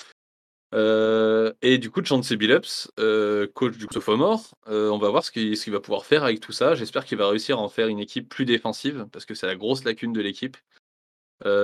Euh, 0.75 1.52
et 1.62 1.78
du 1.78 1.90
coup, 1.90 2.04
Chauncey 2.04 2.37
Billups, 2.37 2.90
euh, 2.99 3.47
coach 3.54 3.76
du 3.76 3.87
sophomore, 3.92 4.54
on 4.66 4.99
va 4.99 5.11
voir 5.11 5.25
ce 5.25 5.30
qu'il 5.30 5.73
va 5.73 5.80
pouvoir 5.80 6.06
faire 6.06 6.25
avec 6.25 6.40
tout 6.40 6.52
ça. 6.52 6.75
J'espère 6.75 7.04
qu'il 7.04 7.18
va 7.18 7.28
réussir 7.28 7.59
à 7.59 7.62
en 7.62 7.68
faire 7.68 7.88
une 7.88 7.99
équipe 8.00 8.28
plus 8.28 8.44
défensive, 8.47 9.06
parce 9.12 9.25
que 9.25 9.35
c'est 9.35 9.47
la 9.47 9.56
grosse 9.56 9.85
lacune 9.85 10.12
de 10.12 10.21
l'équipe. 10.21 10.56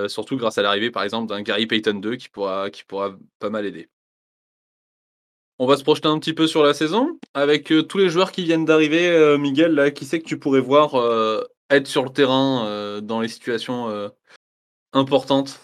surtout 0.08 0.36
grâce 0.36 0.58
à 0.58 0.62
l'arrivée, 0.62 0.90
par 0.90 1.02
exemple, 1.04 1.28
d'un 1.28 1.42
Gary 1.42 1.66
Payton 1.66 2.00
2 2.00 2.16
qui 2.16 2.28
pourra, 2.28 2.70
qui 2.70 2.84
pourra 2.84 3.16
pas 3.38 3.50
mal 3.50 3.66
aider. 3.66 3.88
On 5.60 5.66
va 5.66 5.76
se 5.76 5.82
projeter 5.82 6.06
un 6.06 6.18
petit 6.18 6.34
peu 6.34 6.46
sur 6.46 6.62
la 6.62 6.72
saison. 6.72 7.18
Avec 7.34 7.72
euh, 7.72 7.82
tous 7.82 7.98
les 7.98 8.08
joueurs 8.08 8.30
qui 8.30 8.44
viennent 8.44 8.64
d'arriver, 8.64 9.08
euh, 9.08 9.38
Miguel, 9.38 9.74
là, 9.74 9.90
qui 9.90 10.04
c'est 10.04 10.20
que 10.20 10.24
tu 10.24 10.38
pourrais 10.38 10.60
voir 10.60 10.94
euh, 10.94 11.42
être 11.70 11.88
sur 11.88 12.04
le 12.04 12.10
terrain 12.10 13.00
dans 13.02 13.20
les 13.20 13.28
situations 13.28 14.10
importantes? 14.92 15.60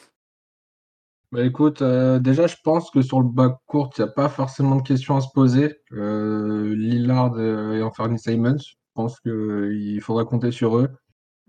Bah 1.32 1.42
écoute, 1.42 1.82
déjà, 1.82 2.46
je 2.46 2.56
pense 2.62 2.90
que 2.90 3.02
sur 3.02 3.20
le 3.20 3.28
bac 3.28 3.56
court, 3.66 3.90
il 3.96 4.02
n'y 4.02 4.08
a 4.08 4.12
pas 4.12 4.28
forcément 4.28 4.76
de 4.76 4.82
questions 4.82 5.16
à 5.16 5.20
se 5.20 5.28
poser. 5.32 5.80
Lillard 5.90 7.40
et 7.40 7.82
Anthony 7.82 8.18
Simons, 8.18 8.58
je 8.58 8.74
pense 8.92 9.18
qu'il 9.20 10.00
faudra 10.02 10.24
compter 10.24 10.50
sur 10.50 10.76
eux. 10.76 10.90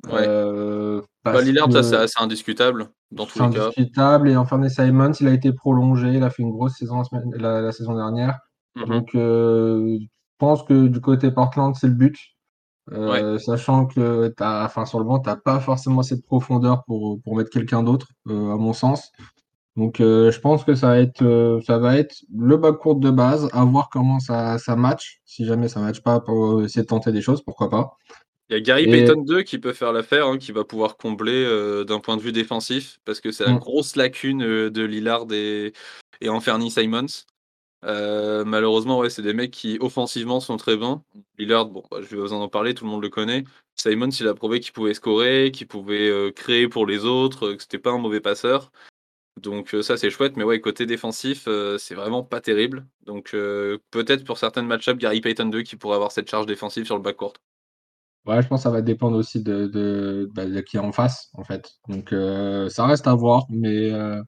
Ouais. 0.07 0.25
Bah, 1.25 1.41
Lillard, 1.41 1.71
ça, 1.71 2.07
c'est 2.07 2.21
indiscutable 2.21 2.89
dans 3.11 3.25
tous 3.25 3.41
les 3.41 3.49
cas. 3.49 3.65
indiscutable. 3.65 4.29
Et 4.29 4.35
Anthony 4.35 4.69
Simons, 4.69 5.11
il 5.19 5.27
a 5.27 5.31
été 5.31 5.51
prolongé. 5.51 6.13
Il 6.13 6.23
a 6.23 6.29
fait 6.29 6.43
une 6.43 6.51
grosse 6.51 6.77
saison 6.77 7.01
la, 7.33 7.71
saison 7.71 7.95
dernière. 7.95 8.39
Mhm. 8.75 8.85
Donc, 8.85 9.09
je 9.13 10.05
pense 10.37 10.63
que 10.63 10.87
du 10.87 11.01
côté 11.01 11.31
Portland, 11.31 11.75
c'est 11.75 11.87
le 11.87 11.93
but. 11.93 12.15
Sachant 13.39 13.87
que 13.87 14.31
as, 14.39 14.65
enfin, 14.65 14.85
sur 14.85 14.99
le 14.99 15.05
banc, 15.05 15.19
tu 15.19 15.29
n'as 15.29 15.35
pas 15.35 15.59
forcément 15.59 16.01
de 16.01 16.21
profondeur 16.21 16.83
pour, 16.85 17.19
pour 17.23 17.35
mettre 17.35 17.49
quelqu'un 17.49 17.81
d'autre, 17.81 18.07
à 18.29 18.33
mon 18.33 18.73
sens. 18.73 19.11
Donc, 19.75 19.95
je 19.99 20.39
pense 20.39 20.63
que 20.63 20.75
ça 20.75 20.89
va 20.89 20.99
être, 20.99 21.59
ça 21.65 21.79
va 21.79 21.97
être 21.97 22.15
le 22.33 22.55
bas 22.57 22.71
court 22.71 22.95
de 22.97 23.09
base, 23.09 23.49
à 23.51 23.65
voir 23.65 23.89
comment 23.89 24.19
ça, 24.19 24.59
ça 24.59 24.75
match. 24.75 25.21
Si 25.25 25.45
jamais 25.45 25.67
ça 25.67 25.79
ne 25.79 25.85
match 25.85 26.01
pas, 26.01 26.19
pour 26.19 26.63
essayer 26.63 26.83
de 26.83 26.87
tenter 26.87 27.11
des 27.11 27.21
choses, 27.21 27.41
pourquoi 27.41 27.69
pas. 27.69 27.97
Il 28.49 28.53
y 28.53 28.55
a 28.57 28.61
Gary 28.61 28.85
Payton 28.85 29.23
2 29.23 29.41
qui 29.41 29.57
peut 29.57 29.73
faire 29.73 29.91
l'affaire, 29.91 30.27
hein, 30.27 30.37
qui 30.37 30.51
va 30.51 30.63
pouvoir 30.63 30.97
combler 30.97 31.45
d'un 31.87 31.99
point 31.99 32.15
de 32.15 32.21
vue 32.21 32.31
défensif, 32.31 32.99
parce 33.03 33.19
que 33.19 33.31
c'est 33.31 33.45
la 33.45 33.53
mmh. 33.53 33.59
grosse 33.59 33.95
lacune 33.95 34.69
de 34.69 34.81
Lillard 34.83 35.25
et, 35.31 35.73
et 36.21 36.29
Anferny 36.29 36.69
Simons. 36.69 37.25
Heu, 37.85 38.43
malheureusement, 38.45 38.99
ouais, 38.99 39.09
c'est 39.09 39.21
des 39.21 39.33
mecs 39.33 39.51
qui 39.51 39.77
offensivement 39.79 40.39
sont 40.39 40.57
très 40.57 40.75
bons. 40.75 41.01
Lillard, 41.37 41.67
bon, 41.67 41.83
bah, 41.91 41.97
je 42.01 42.07
vais 42.07 42.15
pas 42.15 42.23
besoin 42.23 42.39
d'en 42.39 42.49
parler, 42.49 42.73
tout 42.73 42.83
le 42.83 42.89
monde 42.89 43.03
le 43.03 43.09
connaît. 43.09 43.43
Simons, 43.75 44.09
il 44.09 44.27
a 44.27 44.33
prouvé 44.33 44.59
qu'il 44.59 44.73
pouvait 44.73 44.93
scorer, 44.93 45.51
qu'il 45.51 45.67
pouvait, 45.67 46.31
créer 46.35 46.67
pour 46.67 46.87
les 46.87 47.05
autres, 47.05 47.53
que 47.53 47.61
c'était 47.61 47.79
pas 47.79 47.91
un 47.91 47.97
mauvais 47.97 48.21
passeur. 48.21 48.71
Donc 49.41 49.75
ça, 49.81 49.97
c'est 49.97 50.09
chouette, 50.09 50.37
mais 50.37 50.43
ouais, 50.43 50.61
côté 50.61 50.85
défensif, 50.85 51.47
c'est 51.77 51.95
vraiment 51.95 52.23
pas 52.23 52.41
terrible. 52.41 52.87
Donc 53.05 53.31
peut-être 53.91 54.23
pour 54.23 54.37
certaines 54.37 54.65
match-up, 54.65 54.97
Gary 54.97 55.21
Payton 55.21 55.47
2 55.49 55.61
qui 55.61 55.75
pourrait 55.75 55.95
avoir 55.95 56.11
cette 56.11 56.29
charge 56.29 56.45
défensive 56.45 56.85
sur 56.85 56.95
le 56.95 57.01
backcourt. 57.01 57.33
Ouais, 58.25 58.41
je 58.41 58.47
pense 58.47 58.63
ça 58.63 58.71
va 58.71 58.81
dépendre 58.81 59.17
aussi 59.17 59.43
de 59.43 59.67
de, 59.67 60.29
bah, 60.33 60.45
de 60.47 60.61
qui 60.61 60.77
est 60.77 60.79
en 60.79 60.91
face, 60.91 61.29
en 61.33 61.43
fait. 61.43 61.73
Donc 61.89 62.11
heu, 62.13 62.69
ça 62.69 62.85
reste 62.87 63.05
à 63.07 63.13
voir, 63.13 63.45
mais 63.49 63.91
heu, 63.91 64.23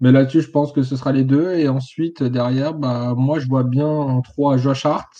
mais 0.00 0.12
là-dessus, 0.12 0.42
je 0.42 0.50
pense 0.50 0.72
que 0.72 0.82
ce 0.84 0.96
sera 0.96 1.12
les 1.12 1.24
2 1.24 1.52
et 1.54 1.68
ensuite 1.68 2.22
derrière, 2.24 2.74
bah, 2.74 3.14
moi 3.16 3.38
je 3.40 3.48
vois 3.48 3.64
bien 3.64 3.86
en 3.88 4.22
3 4.22 4.56
Josh 4.58 4.86
Hart, 4.86 5.10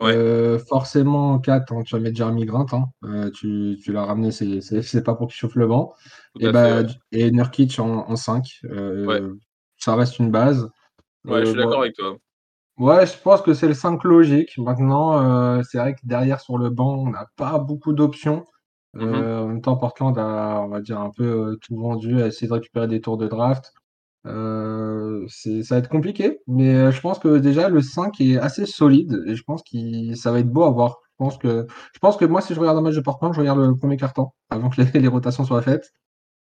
Ouais, 0.00 0.16
heu, 0.16 0.58
forcément 0.58 1.32
en 1.34 1.38
4, 1.38 1.72
hein, 1.72 1.82
tu 1.84 1.94
vas 1.96 2.00
mettre 2.02 2.16
Jeremy 2.16 2.44
Grant, 2.46 2.66
hein, 3.02 3.30
tu 3.34 3.78
tu 3.82 3.92
l'as 3.92 4.04
ramené, 4.06 4.30
c'est 4.32 5.02
pas 5.04 5.14
pour 5.14 5.28
qu'il 5.28 5.36
chauffe 5.36 5.54
le 5.56 5.66
tout 6.34 6.40
et 6.40 6.48
fait, 6.54 6.54
bah, 6.54 6.82
et 7.12 7.30
Nurkic 7.30 7.78
en 7.80 8.08
en 8.10 8.16
5, 8.16 8.60
Ouais, 9.06 9.20
ça 9.78 9.96
reste 9.96 10.18
une 10.20 10.30
base. 10.30 10.68
ouais, 11.26 11.40
je 11.40 11.50
suis 11.50 11.58
d'accord 11.58 11.80
avec 11.82 11.94
toi. 11.94 12.16
Ouais, 12.80 13.06
je 13.06 13.16
pense 13.18 13.42
que 13.42 13.52
c'est 13.54 13.68
le 13.68 13.74
5 13.74 14.04
logique. 14.04 14.56
Maintenant, 14.58 15.58
heu, 15.58 15.62
c'est 15.70 15.78
vrai 15.78 15.94
que 15.94 16.00
derrière 16.04 16.40
sur 16.40 16.58
le 16.58 16.70
banc, 16.70 16.94
on 16.98 17.10
n'a 17.10 17.26
pas 17.36 17.58
beaucoup 17.58 17.92
d'options. 17.92 18.44
Mmh 18.94 19.02
Heu, 19.04 19.38
en 19.40 19.46
même 19.48 19.60
temps, 19.62 19.76
Portland 19.76 20.16
a, 20.18 20.60
on 20.62 20.68
va 20.68 20.80
dire, 20.80 20.98
un 21.00 21.10
peu, 21.10 21.24
heu, 21.52 21.58
tout 21.62 21.76
vendu, 21.76 22.22
a 22.22 22.26
essayé 22.28 22.48
de 22.48 22.54
récupérer 22.54 22.88
des 22.88 23.00
tours 23.00 23.18
de 23.18 23.28
draft. 23.28 23.72
Ça 25.28 25.74
va 25.74 25.78
être 25.78 25.88
compliqué, 25.88 26.40
mais 26.46 26.90
je 26.92 27.00
pense 27.00 27.18
que 27.18 27.38
déjà 27.38 27.68
le 27.68 27.80
5 27.80 28.20
est 28.20 28.36
assez 28.38 28.66
solide 28.66 29.22
et 29.26 29.34
je 29.36 29.42
pense 29.44 29.62
qu'il 29.62 30.16
ça 30.16 30.32
va 30.32 30.40
être 30.40 30.50
beau 30.50 30.64
à 30.64 30.70
voir. 30.70 30.98
Je 31.12 31.16
pense 31.24 31.38
que 31.38 31.66
je 31.94 31.98
pense 32.00 32.16
que 32.16 32.24
moi, 32.24 32.40
si 32.40 32.54
je 32.54 32.60
regarde 32.60 32.78
un 32.78 32.82
match 32.82 32.94
de 32.96 33.00
Portland, 33.00 33.32
je 33.34 33.40
regarde 33.40 33.58
le 33.60 33.74
1er 33.76 33.96
quart-temps 33.96 34.34
avant 34.50 34.70
que 34.70 34.80
les 34.82 34.90
les 35.00 35.08
rotations 35.08 35.44
soient 35.44 35.62
faites 35.62 35.92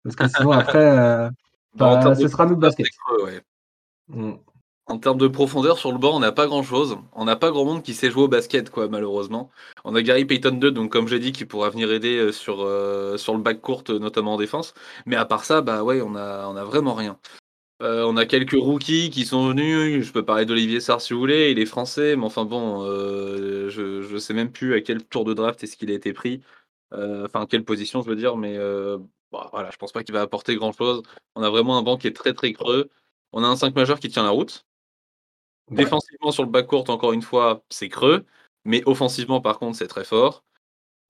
parce 0.04 0.16
que 0.16 0.28
sinon 0.28 0.52
après, 0.54 1.30
Bah, 1.76 2.16
ce 2.16 2.28
sera 2.28 2.46
profondeur, 2.46 2.60
basket. 2.60 2.88
creux, 3.08 3.26
ouais. 3.26 3.42
Mmh. 4.10 4.34
En 4.90 5.00
termes 5.00 5.18
de 5.18 5.28
profondeur 5.28 5.78
sur 5.78 5.92
le 5.92 5.98
banc, 5.98 6.16
on 6.16 6.20
n'a 6.22 6.32
pas 6.32 6.46
grand-chose. 6.48 6.98
On 7.14 7.26
n'a 7.26 7.36
pas 7.36 7.52
grand 7.52 7.66
monde 7.66 7.84
qui 7.84 7.94
sait 7.94 8.10
jouer 8.10 8.24
au 8.24 8.28
basket, 8.30 8.70
quoi, 8.70 8.88
malheureusement. 8.88 9.52
On 9.84 9.94
a 9.96 10.02
Gary 10.02 10.24
Payton 10.24 10.52
2, 10.60 10.72
donc 10.72 10.92
comme 10.94 11.10
j'ai 11.10 11.20
dit, 11.20 11.34
qui 11.34 11.44
pourra 11.44 11.70
venir 11.70 11.92
aider, 11.92 12.18
heu, 12.18 12.32
sur, 12.32 12.62
heu, 12.64 13.18
sur 13.18 13.34
le 13.36 13.42
backcourt, 13.42 13.84
heu, 13.90 14.00
notamment 14.00 14.36
en 14.36 14.38
défense. 14.38 14.74
Mais 15.06 15.18
à 15.18 15.26
part 15.26 15.44
ça, 15.44 15.60
bah, 15.62 15.84
ouais, 15.84 16.02
on 16.02 16.16
a 16.16 16.48
on 16.48 16.56
a 16.56 16.64
vraiment 16.64 16.94
rien. 16.94 17.20
On 17.82 18.18
a 18.18 18.26
quelques 18.28 18.54
rookies 18.60 19.10
qui 19.12 19.26
sont 19.26 19.50
venus. 19.50 20.04
Je 20.06 20.14
peux 20.14 20.26
parler 20.26 20.46
d'Olivier 20.46 20.82
Sarr 20.82 21.02
si 21.02 21.14
vous 21.14 21.20
voulez, 21.20 21.52
il 21.52 21.60
est 21.60 21.66
français, 21.68 22.16
mais 22.18 22.26
enfin 22.26 22.46
bon, 22.46 22.84
je 22.86 24.04
je 24.04 24.18
sais 24.20 24.34
même 24.36 24.52
plus 24.52 24.76
à 24.76 24.82
quel 24.82 25.04
tour 25.06 25.26
de 25.26 25.34
draft 25.36 25.64
est-ce 25.64 25.78
qu'il 25.78 25.92
a 25.92 25.96
été 25.96 26.14
pris. 26.14 26.42
Enfin, 26.94 27.46
quelle 27.48 27.66
position 27.66 28.02
je 28.04 28.10
veux 28.10 28.18
dire, 28.18 28.38
mais 28.38 28.58
bah, 29.34 29.50
voilà, 29.54 29.72
je 29.72 29.78
pense 29.78 29.92
pas 29.94 30.04
qu'il 30.04 30.14
va 30.16 30.22
apporter 30.22 30.56
grand-chose. 30.56 31.04
On 31.36 31.44
a 31.44 31.50
vraiment 31.52 31.78
un 31.80 31.84
banc 31.84 31.98
qui 31.98 32.08
est 32.08 32.16
très, 32.16 32.34
très 32.34 32.54
creux. 32.54 32.90
On 33.34 33.44
a 33.44 33.48
un 33.48 33.58
5 33.58 33.76
majeur 33.76 34.00
qui 34.02 34.10
tient 34.10 34.24
la 34.24 34.32
route. 34.32 34.67
Défensivement 35.72 36.32
sur 36.32 36.44
le 36.44 36.50
backcourt, 36.50 36.90
encore 36.90 37.14
une 37.14 37.22
fois, 37.22 37.62
c'est 37.70 37.90
creux, 37.90 38.26
mais 38.66 38.84
offensivement 38.86 39.42
par 39.42 39.60
contre, 39.60 39.78
c'est 39.78 39.88
très 39.88 40.06
fort. 40.06 40.44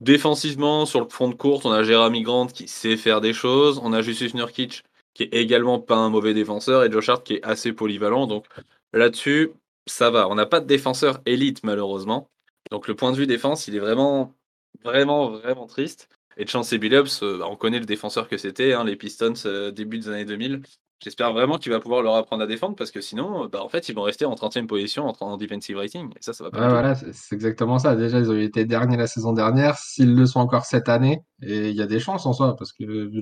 Défensivement, 0.02 0.86
sur 0.86 1.02
le 1.02 1.10
front 1.10 1.30
de 1.30 1.36
courte, 1.36 1.66
on 1.66 1.72
a 1.72 1.84
Jeremy 1.84 2.22
Grant 2.24 2.48
qui 2.48 2.68
sait 2.68 2.98
faire 2.98 3.22
des 3.22 3.34
choses, 3.34 3.80
on 3.84 3.94
a 3.94 4.02
Jusuf 4.02 4.34
Nurkic 4.34 4.84
qui 5.16 5.24
est 5.24 5.34
également 5.34 5.80
pas 5.80 5.96
un 5.98 6.10
mauvais 6.10 6.34
défenseur 6.36 6.84
et 6.84 6.92
Josh 6.92 7.10
Hart 7.10 7.24
qui 7.26 7.36
est 7.36 7.44
assez 7.44 7.74
polyvalent, 7.74 8.28
donc 8.28 8.46
là-dessus, 8.94 9.52
ça 9.88 10.12
va. 10.12 10.30
On 10.30 10.36
n'a 10.36 10.46
pas 10.46 10.60
de 10.60 10.68
défenseur 10.68 11.22
élite 11.26 11.64
malheureusement, 11.64 12.30
donc 12.72 12.88
le 12.88 12.96
point 12.96 13.12
de 13.12 13.18
vue 13.18 13.28
défense, 13.28 13.68
il 13.68 13.76
est 13.76 13.80
vraiment, 13.80 14.36
vraiment, 14.84 15.30
vraiment 15.32 15.68
triste 15.68 16.10
et 16.38 16.46
Chauncey 16.48 16.78
Billups, 16.78 17.24
heu, 17.24 17.40
bah, 17.40 17.48
on 17.50 17.56
connaît 17.56 17.80
le 17.80 17.86
défenseur 17.86 18.28
que 18.30 18.38
c'était, 18.38 18.74
hein, 18.74 18.84
les 18.84 18.96
Pistons, 18.96 19.34
heu, 19.46 19.72
début 19.72 19.98
des 20.00 20.10
années 20.10 20.26
2000. 20.26 20.62
J'espère 21.00 21.32
vraiment 21.32 21.58
qu'il 21.58 21.72
va 21.72 21.80
pouvoir 21.80 22.02
leur 22.02 22.16
apprendre 22.16 22.44
à 22.44 22.48
défendre 22.48 22.76
parce 22.76 22.90
que 22.90 23.02
sinon, 23.02 23.48
bah, 23.48 23.64
en 23.64 23.70
fait, 23.70 23.88
ils 23.88 23.94
vont 23.94 24.02
rester 24.02 24.26
en 24.26 24.34
30e 24.34 24.66
position 24.66 25.06
en 25.06 25.14
en 25.20 25.38
defensive 25.38 25.78
rating 25.78 26.10
et 26.10 26.22
ça, 26.22 26.34
ça 26.34 26.44
va 26.44 26.52
pas 26.52 26.58
tout. 26.58 26.70
voilà, 26.70 26.96
c'est 26.96 27.36
exactement 27.36 27.78
ça. 27.78 27.96
Déjà, 27.96 28.20
ils 28.20 28.32
ont 28.32 28.40
été 28.40 28.66
derniers 28.66 28.98
la 28.98 29.08
saison 29.08 29.32
dernière. 29.32 29.78
S'ils 29.78 30.16
le 30.16 30.26
sont 30.26 30.40
encore 30.40 30.66
cette 30.66 30.90
année, 30.90 31.22
et 31.44 31.70
il 31.70 31.76
y 31.76 31.82
a 31.82 31.88
des 31.88 32.00
chances 32.00 32.26
en 32.26 32.34
soi, 32.34 32.56
parce 32.56 32.74
que 32.74 32.84
vu 32.84 33.22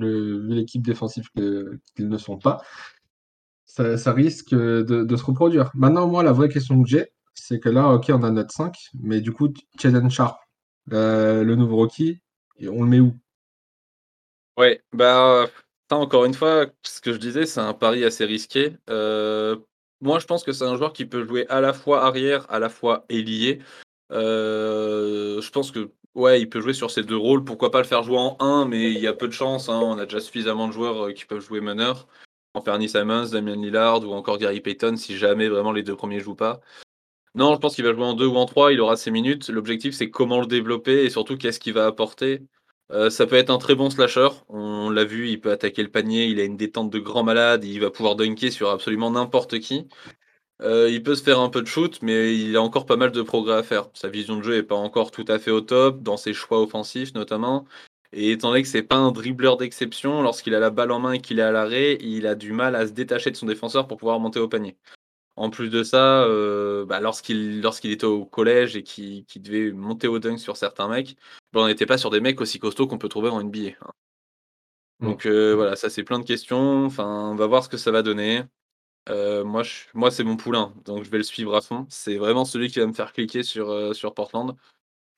l'équipe 0.53 0.81
défensive 0.85 1.27
qu'ils 1.35 2.09
ne 2.09 2.17
sont 2.17 2.37
pas, 2.37 2.61
ça 3.65 3.97
ça 3.97 4.13
risque, 4.13 4.51
de 4.53 5.03
de 5.03 5.15
se 5.15 5.23
reproduire. 5.25 5.71
Maintenant, 5.75 6.07
moi, 6.07 6.23
la 6.23 6.31
vraie 6.31 6.49
question 6.49 6.81
que 6.81 6.87
j'ai, 6.87 7.07
c'est 7.33 7.59
que 7.59 7.69
là, 7.69 7.89
OK, 7.89 8.05
on 8.09 8.23
a 8.23 8.31
notre 8.31 8.51
5, 8.53 8.75
mais 9.01 9.21
du 9.21 9.31
coup, 9.33 9.49
Shaedon 9.79 10.09
Sharpe, 10.09 10.39
heu, 10.93 11.43
le 11.43 11.55
nouveau 11.55 11.77
rookie, 11.77 12.21
et 12.57 12.69
on 12.69 12.83
le 12.83 12.89
met 12.89 12.99
où? 12.99 13.13
Ouais, 14.57 14.81
bah, 14.93 15.47
ça 15.89 15.97
encore 15.97 16.25
une 16.25 16.33
fois, 16.33 16.67
ce 16.83 17.01
que 17.01 17.13
je 17.13 17.17
disais, 17.17 17.45
c'est 17.45 17.59
un 17.59 17.73
pari 17.73 18.03
assez 18.03 18.25
risqué. 18.25 18.77
Heu, 18.89 19.65
moi, 20.01 20.19
je 20.19 20.25
pense 20.25 20.43
que 20.43 20.51
c'est 20.51 20.63
un 20.65 20.75
joueur 20.77 20.93
qui 20.93 21.05
peut 21.05 21.25
jouer 21.25 21.45
à 21.49 21.61
la 21.61 21.73
fois 21.73 22.03
arrière, 22.05 22.45
à 22.51 22.59
la 22.59 22.69
fois 22.69 23.05
ailier. 23.09 23.59
Heu, 24.11 25.39
je 25.41 25.49
pense 25.51 25.71
que, 25.71 25.91
ouais, 26.15 26.41
il 26.41 26.49
peut 26.49 26.61
jouer 26.61 26.73
sur 26.73 26.91
ces 26.91 27.03
2 27.03 27.17
rôles. 27.17 27.43
Pourquoi 27.43 27.71
pas 27.71 27.79
le 27.79 27.85
faire 27.87 28.03
jouer 28.03 28.17
en 28.17 28.37
un 28.39 28.65
mais 28.65 28.91
il 28.91 28.99
y 28.99 29.07
a 29.07 29.13
peu 29.13 29.27
de 29.27 29.33
chance, 29.33 29.69
hein. 29.69 29.79
On 29.83 29.97
a 29.99 30.05
déjà 30.05 30.19
suffisamment 30.19 30.67
de 30.67 30.73
joueurs, 30.73 31.07
heu, 31.07 31.11
qui 31.13 31.25
peuvent 31.25 31.41
jouer 31.45 31.61
meneur. 31.61 32.07
Anthony 32.53 32.87
Simons, 32.89 33.29
Damian 33.31 33.55
Lillard 33.61 34.03
ou 34.07 34.13
encore 34.13 34.37
Gary 34.37 34.61
Payton 34.61 34.95
si 34.95 35.17
jamais 35.17 35.49
vraiment 35.49 35.73
les 35.73 35.83
2 35.83 35.95
premiers 35.95 36.19
jouent 36.21 36.35
pas. 36.35 36.61
Non, 37.35 37.53
je 37.55 37.59
pense 37.59 37.75
qu'il 37.75 37.85
va 37.85 37.93
jouer 37.93 38.03
en 38.05 38.13
2 38.13 38.27
ou 38.27 38.37
en 38.37 38.45
3. 38.47 38.73
il 38.73 38.81
aura 38.81 38.97
ses 38.97 39.11
minutes. 39.11 39.49
L'objectif, 39.49 39.93
c'est 39.95 40.09
comment 40.11 40.39
le 40.41 40.47
développer 40.47 41.03
et 41.05 41.09
surtout 41.11 41.37
qu'est-ce 41.37 41.59
qu'il 41.59 41.73
va 41.73 41.85
apporter. 41.87 42.41
Heu, 42.91 43.09
ça 43.09 43.25
peut 43.25 43.35
être 43.35 43.49
un 43.49 43.57
très 43.57 43.75
bon 43.75 43.89
slasher, 43.89 44.29
on 44.49 44.89
l'a 44.89 45.05
vu, 45.05 45.29
il 45.29 45.41
peut 45.41 45.51
attaquer 45.51 45.81
le 45.83 45.89
panier, 45.89 46.25
il 46.25 46.39
a 46.39 46.43
une 46.43 46.57
détente 46.57 46.91
de 46.91 46.99
grand 46.99 47.23
malade, 47.23 47.63
il 47.65 47.79
va 47.79 47.89
pouvoir 47.91 48.15
dunker 48.15 48.51
sur 48.51 48.69
absolument 48.69 49.09
n'importe 49.11 49.59
qui. 49.59 49.87
Heu, 50.61 50.91
il 50.91 51.03
peut 51.03 51.15
se 51.15 51.23
faire 51.23 51.39
un 51.39 51.49
peu 51.49 51.61
de 51.61 51.67
shoot, 51.67 51.99
mais 52.01 52.35
il 52.37 52.55
a 52.57 52.61
encore 52.61 52.85
pas 52.85 52.97
mal 52.97 53.11
de 53.11 53.21
progrès 53.23 53.55
à 53.57 53.63
faire. 53.63 53.89
Sa 53.93 54.09
vision 54.09 54.37
de 54.37 54.43
jeu 54.43 54.55
est 54.57 54.63
pas 54.63 54.75
encore 54.75 55.11
tout 55.11 55.25
à 55.27 55.39
fait 55.39 55.51
au 55.51 55.61
top, 55.61 56.01
dans 56.03 56.17
ses 56.17 56.33
choix 56.33 56.61
offensifs 56.61 57.13
notamment 57.15 57.65
et 58.13 58.31
étant 58.31 58.49
donné 58.49 58.61
que 58.63 58.67
c'est 58.69 58.83
pas 58.83 58.95
un 58.97 59.11
dribbleur 59.11 59.57
d'exception, 59.57 60.21
lorsqu'il 60.21 60.55
a 60.55 60.59
la 60.59 60.69
balle 60.71 60.91
en 60.91 60.99
main 60.99 61.13
et 61.13 61.21
qu'il 61.21 61.39
est 61.39 61.43
à 61.43 61.51
l'arrêt, 61.51 61.97
il 62.01 62.27
a 62.27 62.35
du 62.35 62.53
mal 62.53 62.75
à 62.75 62.87
se 62.87 62.93
détacher 62.93 63.31
de 63.31 63.35
son 63.37 63.47
défenseur 63.47 63.87
pour 63.87 63.97
pouvoir 63.97 64.19
monter 64.21 64.39
au 64.39 64.47
panier. 64.47 64.77
En 65.37 65.49
plus 65.49 65.69
de 65.69 65.83
ça, 65.83 66.25
heu, 66.27 66.85
bah, 66.87 67.01
lorsqu'il 67.01 67.61
lorsqu'il 67.61 67.91
était 67.91 68.05
au 68.05 68.25
collège 68.25 68.77
et 68.77 68.83
qu'il 68.83 69.25
devait 69.41 69.71
monter 69.71 70.07
au 70.07 70.19
dunk 70.19 70.37
sur 70.37 70.55
certains 70.55 70.87
mecs, 70.87 71.17
bah, 71.51 71.61
on 71.61 71.67
n'était 71.67 71.85
pas 71.85 71.97
sur 71.97 72.09
des 72.09 72.21
mecs 72.21 72.39
aussi 72.39 72.57
costauds 72.57 72.87
qu'on 72.87 72.97
peut 72.97 73.09
trouver 73.09 73.29
en 73.29 73.41
NBA, 73.41 73.71
hein. 73.81 73.91
Mmh. 74.99 75.05
Donc 75.07 75.25
heu, 75.25 75.53
voilà, 75.53 75.75
ça 75.75 75.89
c'est 75.89 76.03
plein 76.03 76.19
de 76.19 76.23
questions, 76.23 76.85
enfin, 76.85 77.29
on 77.31 77.35
va 77.35 77.47
voir 77.47 77.63
ce 77.63 77.69
que 77.69 77.75
ça 77.77 77.91
va 77.91 78.01
donner. 78.01 78.43
Heu, 79.09 79.43
moi 79.43 79.63
je 79.63 79.85
moi 79.93 80.11
c'est 80.11 80.23
mon 80.23 80.37
poulain, 80.37 80.73
donc 80.85 81.03
je 81.03 81.09
vais 81.09 81.17
le 81.17 81.23
suivre 81.23 81.55
à 81.55 81.61
fond. 81.61 81.85
C'est 81.89 82.17
vraiment 82.17 82.45
celui 82.45 82.69
qui 82.69 82.79
va 82.79 82.87
me 82.87 82.93
faire 82.93 83.13
cliquer 83.13 83.43
sur, 83.43 83.95
sur 83.95 84.13
Portland. 84.13 84.55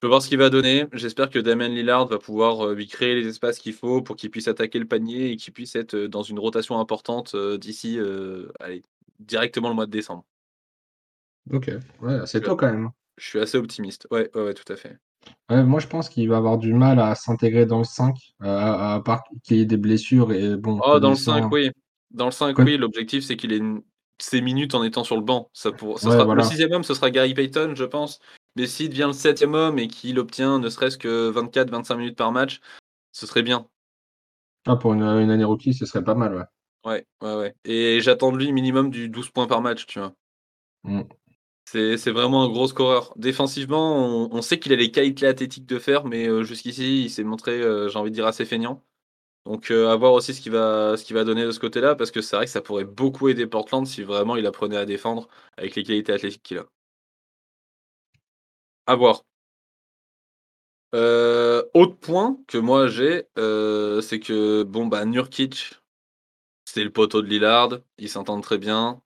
Je 0.01 0.07
veux 0.07 0.09
voir 0.09 0.21
ce 0.21 0.29
qu'il 0.29 0.39
va 0.39 0.49
donner. 0.49 0.85
J'espère 0.93 1.29
que 1.29 1.39
Damian 1.39 1.69
Lillard 1.69 2.07
va 2.07 2.19
pouvoir, 2.19 2.69
lui 2.73 2.87
créer 2.87 3.15
les 3.15 3.27
espaces 3.27 3.59
qu'il 3.59 3.73
faut 3.73 4.01
pour 4.01 4.15
qu'il 4.15 4.31
puisse 4.31 4.47
attaquer 4.47 4.79
le 4.79 4.87
panier 4.87 5.31
et 5.31 5.37
qu'il 5.37 5.53
puisse 5.53 5.75
être, 5.75 5.95
dans 5.95 6.23
une 6.23 6.39
rotation 6.39 6.79
importante, 6.79 7.35
d'ici, 7.35 7.99
allez, 8.59 8.83
directement 9.19 9.69
le 9.69 9.75
mois 9.75 9.85
de 9.85 9.91
décembre. 9.91 10.25
OK, 11.51 11.69
ouais, 12.01 12.25
c'est 12.25 12.41
tôt 12.41 12.55
quand 12.55 12.71
même. 12.71 12.89
je 13.17 13.25
suis 13.27 13.39
assez 13.39 13.57
optimiste. 13.57 14.07
Ouais, 14.11 14.29
ouais, 14.35 14.43
ouais, 14.43 14.53
tout 14.53 14.71
à 14.71 14.75
fait. 14.75 14.97
Ouais, 15.49 15.63
moi, 15.63 15.79
je 15.79 15.87
pense 15.87 16.09
qu'il 16.09 16.27
va 16.29 16.37
avoir 16.37 16.57
du 16.57 16.73
mal 16.73 16.99
à 16.99 17.15
s'intégrer 17.15 17.65
dans 17.65 17.77
le 17.79 17.83
5, 17.85 18.15
heu, 18.41 18.47
à 18.47 18.95
à 18.95 18.99
part 19.01 19.23
qu'il 19.43 19.57
y 19.57 19.61
ait 19.61 19.65
des 19.65 19.77
blessures 19.77 20.31
et 20.33 20.55
bon, 20.57 20.79
Oh, 20.83 20.99
dans 20.99 21.09
le 21.11 21.15
5, 21.15 21.33
connaissant 21.41 21.51
oui. 21.51 21.71
Dans 22.11 22.25
le 22.25 22.31
5, 22.31 22.55
conna 22.55 22.71
oui, 22.71 22.77
l'objectif, 22.77 23.23
c'est 23.23 23.35
qu'il 23.37 23.51
ait 23.51 23.57
une 23.57 23.81
ses 24.19 24.41
minutes 24.41 24.73
en 24.73 24.83
étant 24.83 25.03
sur 25.03 25.15
le 25.15 25.21
banc. 25.21 25.49
Ça 25.53 25.71
pour 25.71 25.99
ça 25.99 26.09
ouais, 26.09 26.17
sera 26.17 26.33
le. 26.35 26.41
6e 26.41 26.71
homme, 26.73 26.83
ce 26.83 26.93
sera 26.95 27.11
Gary 27.11 27.33
Payton, 27.33 27.73
je 27.75 27.83
pense. 27.83 28.19
Mais 28.55 28.65
s'il 28.65 28.89
devient 28.89 29.05
le 29.07 29.13
7e 29.13 29.53
homme 29.53 29.77
et 29.77 29.87
qu'il 29.87 30.17
obtient 30.19 30.57
ne 30.59 30.69
serait-ce 30.69 30.97
que 30.97 31.29
24-25 31.29 31.97
minutes 31.97 32.17
par 32.17 32.31
match, 32.31 32.59
ce 33.11 33.27
serait 33.27 33.43
bien. 33.43 33.67
Ah, 34.67 34.75
pour 34.75 34.93
une, 34.93 35.01
une 35.01 35.31
année 35.31 35.43
rookie, 35.43 35.73
ce 35.73 35.85
serait 35.87 36.03
pas 36.03 36.13
mal, 36.13 36.35
ouais. 36.35 36.43
Ouais, 36.87 37.05
ouais, 37.21 37.35
ouais 37.35 37.55
et 37.65 37.99
j'attends 37.99 38.31
de 38.31 38.37
lui 38.37 38.53
minimum 38.53 38.89
du 38.89 39.09
12 39.09 39.29
points 39.29 39.45
par 39.47 39.61
match, 39.61 39.85
tu 39.87 39.99
vois? 39.99 40.13
Mmh. 40.83 41.03
C'est 41.65 42.11
vraiment 42.11 42.43
un 42.43 42.49
gros 42.49 42.67
scoreur. 42.67 43.13
Défensivement, 43.17 43.97
on 43.97 44.29
on 44.35 44.41
sait 44.41 44.59
qu'il 44.59 44.73
a 44.73 44.77
les 44.77 44.91
qualités 44.91 45.27
athlétiques 45.27 45.65
de 45.67 45.79
fer, 45.79 46.05
mais 46.05 46.27
heu, 46.27 46.43
jusqu'ici, 46.43 47.03
il 47.05 47.09
s'est 47.11 47.23
montré, 47.25 47.59
heu, 47.61 47.89
j'ai 47.89 47.99
envie 47.99 48.11
de 48.11 48.15
dire 48.15 48.27
assez 48.27 48.45
feignant. 48.45 48.83
Donc 49.45 49.71
heu, 49.71 49.89
à 49.89 49.95
voir 49.97 50.13
aussi 50.13 50.33
ce 50.35 50.41
qu'il 50.41 50.53
va 50.53 50.95
va 51.11 51.25
donner 51.25 51.45
de 51.45 51.51
ce 51.51 51.59
côté-là, 51.59 51.95
parce 51.95 52.11
que 52.11 52.21
c'est 52.21 52.35
vrai 52.37 52.45
que 52.45 52.51
ça 52.51 52.61
pourrait 52.61 52.85
beaucoup 52.85 53.29
aider 53.29 53.47
Portland 53.47 53.87
si 53.87 54.03
vraiment 54.03 54.35
il 54.37 54.45
apprenait 54.47 54.77
à 54.77 54.85
défendre 54.85 55.27
avec 55.57 55.75
les 55.75 55.83
qualités 55.83 56.13
athlétiques 56.13 56.43
qu'il 56.43 56.59
a. 56.59 56.67
À 58.85 58.95
voir. 58.95 59.23
Autre 61.73 61.95
point 61.99 62.37
que 62.47 62.57
moi 62.57 62.87
j'ai, 62.87 63.25
c'est 63.35 64.19
que 64.19 64.63
bon, 64.63 64.87
bah, 64.87 65.05
Nurkic, 65.05 65.75
c'est 66.67 66.83
le 66.83 66.91
poteau 66.91 67.21
de 67.21 67.27
Lillard, 67.27 67.79
ils 67.97 68.09
s'entendent 68.09 68.43
très 68.43 68.57
bien. 68.57 69.01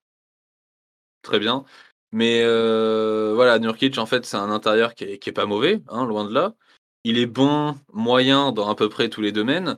très 1.21 1.39
bien. 1.39 1.65
Mais 2.11 2.41
heu, 2.43 3.33
voilà, 3.35 3.59
Nurkic, 3.59 3.97
en 3.97 4.05
fait, 4.05 4.25
c'est 4.25 4.37
un 4.37 4.51
intérieur 4.51 4.95
qui 4.95 5.05
est 5.05 5.31
pas 5.31 5.45
mauvais, 5.45 5.81
hein, 5.87 6.05
loin 6.05 6.25
de 6.25 6.33
là. 6.33 6.55
Il 7.03 7.17
est 7.17 7.25
bon, 7.25 7.75
moyen 7.93 8.51
dans 8.51 8.69
à 8.69 8.75
peu 8.75 8.89
près 8.89 9.09
tous 9.09 9.21
les 9.21 9.31
domaines 9.31 9.77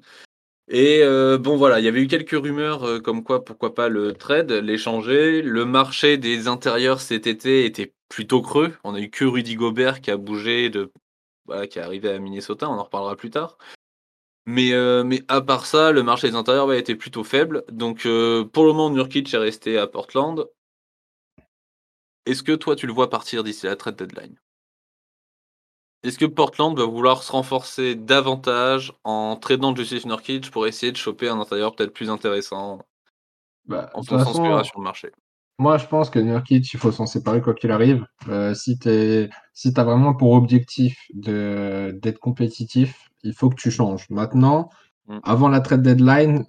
et 0.69 1.01
heu, 1.03 1.37
bon, 1.37 1.57
voilà, 1.57 1.79
il 1.79 1.85
y 1.85 1.89
avait 1.89 2.01
eu 2.01 2.07
quelques 2.07 2.31
rumeurs, 2.31 2.85
heu, 2.87 2.99
comme 3.01 3.23
quoi, 3.23 3.45
pourquoi 3.45 3.75
pas 3.75 3.89
le 3.89 4.13
trade, 4.13 4.51
l'échanger. 4.51 5.41
Le 5.41 5.65
marché 5.65 6.17
des 6.17 6.47
intérieurs 6.47 7.01
cet 7.01 7.27
été 7.27 7.65
était 7.65 7.93
plutôt 8.09 8.41
creux. 8.41 8.73
On 8.83 8.95
a 8.95 9.01
eu 9.01 9.09
que 9.09 9.25
Rudy 9.25 9.55
Gobert 9.55 10.01
qui 10.01 10.11
a 10.11 10.17
bougé 10.17 10.69
de 10.69 10.91
qui 11.69 11.79
est 11.79 11.81
arrivé 11.81 12.09
à 12.09 12.19
Minnesota, 12.19 12.69
on 12.69 12.73
en 12.79 12.83
reparlera 12.83 13.15
plus 13.17 13.29
tard. 13.31 13.57
Mais 14.45 14.71
heu, 14.73 15.03
mais 15.03 15.21
à 15.27 15.41
part 15.41 15.65
ça, 15.65 15.91
le 15.91 16.01
marché 16.03 16.29
des 16.29 16.35
intérieurs, 16.35 16.67
ouais, 16.67 16.79
était 16.79 16.95
plutôt 16.95 17.23
faible. 17.25 17.63
Donc 17.71 18.05
heu, 18.05 18.49
pour 18.53 18.65
le 18.65 18.71
moment, 18.73 18.89
Nurkic 18.89 19.33
est 19.33 19.37
resté 19.37 19.77
à 19.77 19.87
Portland. 19.87 20.45
Est-ce 22.25 22.43
que 22.43 22.51
toi, 22.51 22.75
tu 22.75 22.85
le 22.85 22.91
vois 22.91 23.09
partir 23.09 23.45
d'ici 23.45 23.65
la 23.65 23.77
trade 23.77 23.95
deadline? 23.95 24.37
Est-ce 26.03 26.17
que 26.17 26.25
Portland 26.25 26.77
va 26.77 26.85
vouloir 26.85 27.23
se 27.23 27.31
renforcer 27.33 27.95
davantage 27.95 28.93
en 29.03 29.35
tradant 29.35 29.75
Jusuf 29.75 30.05
Nurkic 30.05 30.49
pour 30.51 30.65
essayer 30.67 30.91
de 30.93 30.97
choper 30.97 31.27
un 31.29 31.39
intérieur 31.41 31.75
peut-être 31.75 31.93
plus 31.93 32.09
intéressant 32.09 32.79
Bah, 33.65 33.89
en 33.93 34.03
façon, 34.03 34.63
sur 34.63 34.79
le 34.79 34.83
marché? 34.83 35.11
Moi 35.59 35.77
je 35.77 35.85
pense 35.87 36.09
que 36.09 36.19
Nurkic, 36.19 36.73
il 36.73 36.79
faut 36.79 36.91
s'en 36.91 37.05
séparer 37.05 37.41
quoi 37.41 37.53
qu'il 37.53 37.71
arrive. 37.71 38.05
Heu, 38.29 38.53
si 38.55 38.77
tu 38.79 39.29
si 39.53 39.73
as 39.75 39.83
vraiment 39.83 40.13
pour 40.15 40.33
objectif 40.33 40.97
d'être 41.13 42.19
compétitif, 42.19 43.09
il 43.23 43.33
faut 43.33 43.49
que 43.49 43.55
tu 43.55 43.71
changes. 43.71 44.09
Maintenant, 44.09 44.69
Mmh. 45.07 45.19
avant 45.23 45.49
la 45.49 45.59
trade 45.61 45.81
deadline, 45.83 46.45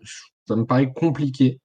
ça 0.48 0.56
me 0.56 0.64
paraît 0.64 0.92
compliqué. 0.92 1.60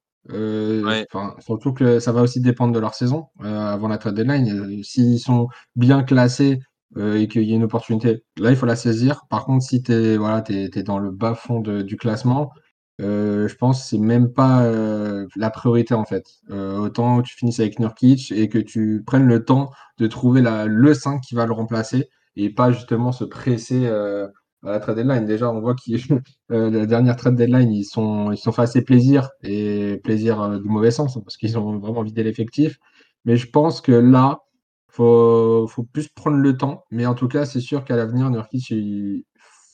Ouais, 0.83 1.05
enfin, 1.11 1.35
surtout 1.39 1.73
que 1.73 1.99
ça 1.99 2.11
va 2.11 2.21
aussi 2.21 2.41
dépendre 2.41 2.73
de 2.73 2.79
leur 2.79 2.93
saison, 2.93 3.27
heu, 3.43 3.47
avant 3.47 3.87
la 3.87 3.97
trade 3.97 4.15
deadline. 4.15 4.83
S'ils 4.83 5.19
sont 5.19 5.47
bien 5.75 6.03
classés, 6.03 6.59
et 6.97 7.27
qu'il 7.27 7.43
y 7.43 7.53
a 7.53 7.55
une 7.55 7.63
opportunité, 7.65 8.23
là, 8.37 8.49
il 8.49 8.55
faut 8.55 8.65
la 8.65 8.75
saisir. 8.75 9.21
Par 9.29 9.45
contre, 9.45 9.63
si 9.63 9.83
tu 9.83 9.91
es 9.91 10.17
voilà, 10.17 10.43
es 10.49 10.71
es 10.75 10.83
dans 10.83 10.97
le 10.99 11.11
bas-fond 11.11 11.59
de 11.59 11.81
du 11.83 11.97
classement, 11.97 12.51
heu, 12.99 13.47
je 13.47 13.55
pense 13.55 13.81
que 13.83 13.87
c'est 13.89 13.97
même 13.97 14.31
pas, 14.33 14.65
heu, 14.65 15.27
la 15.35 15.49
priorité, 15.49 15.93
en 15.93 16.05
fait. 16.05 16.25
Heu, 16.49 16.73
autant 16.79 17.21
tu 17.21 17.35
finisses 17.35 17.59
avec 17.59 17.79
Nurkic 17.79 18.31
et 18.31 18.49
que 18.49 18.57
tu 18.59 19.03
prennes 19.05 19.27
le 19.27 19.43
temps 19.45 19.71
de 19.97 20.07
trouver 20.07 20.41
le 20.67 20.93
5 20.93 21.21
qui 21.21 21.35
va 21.35 21.45
le 21.45 21.53
remplacer 21.53 22.09
et 22.35 22.49
pas 22.53 22.71
justement 22.71 23.11
se 23.11 23.23
presser, 23.25 23.85
heu, 23.87 24.27
à 24.65 24.71
la 24.71 24.79
trade 24.79 24.97
deadline. 24.97 25.25
Déjà, 25.25 25.49
on 25.51 25.59
voit 25.61 25.75
euh, 26.51 26.69
la 26.69 26.85
dernière 26.85 27.15
trade 27.15 27.35
deadline, 27.35 27.71
ils 27.71 27.85
sont, 27.85 28.31
ils 28.31 28.37
sont 28.37 28.51
fait 28.51 28.61
assez 28.63 28.83
plaisir, 28.83 29.29
et 29.43 29.97
plaisir 30.03 30.41
euh, 30.41 30.59
du 30.59 30.67
mauvais 30.69 30.91
sens, 30.91 31.17
hein, 31.17 31.21
parce 31.23 31.37
qu'ils 31.37 31.57
ont 31.57 31.77
vraiment 31.79 32.03
vidé 32.03 32.23
l'effectif. 32.23 32.77
Mais 33.25 33.35
je 33.37 33.49
pense 33.49 33.81
que 33.81 33.91
là, 33.91 34.39
faut, 34.87 35.67
faut 35.67 35.83
plus 35.83 36.07
prendre 36.09 36.37
le 36.37 36.57
temps. 36.57 36.83
Mais 36.91 37.05
en 37.05 37.15
tout 37.15 37.27
cas, 37.27 37.45
c'est 37.45 37.59
sûr 37.61 37.83
qu'à 37.85 37.95
l'avenir, 37.95 38.29
Nurkic, 38.29 38.69
il 38.71 39.23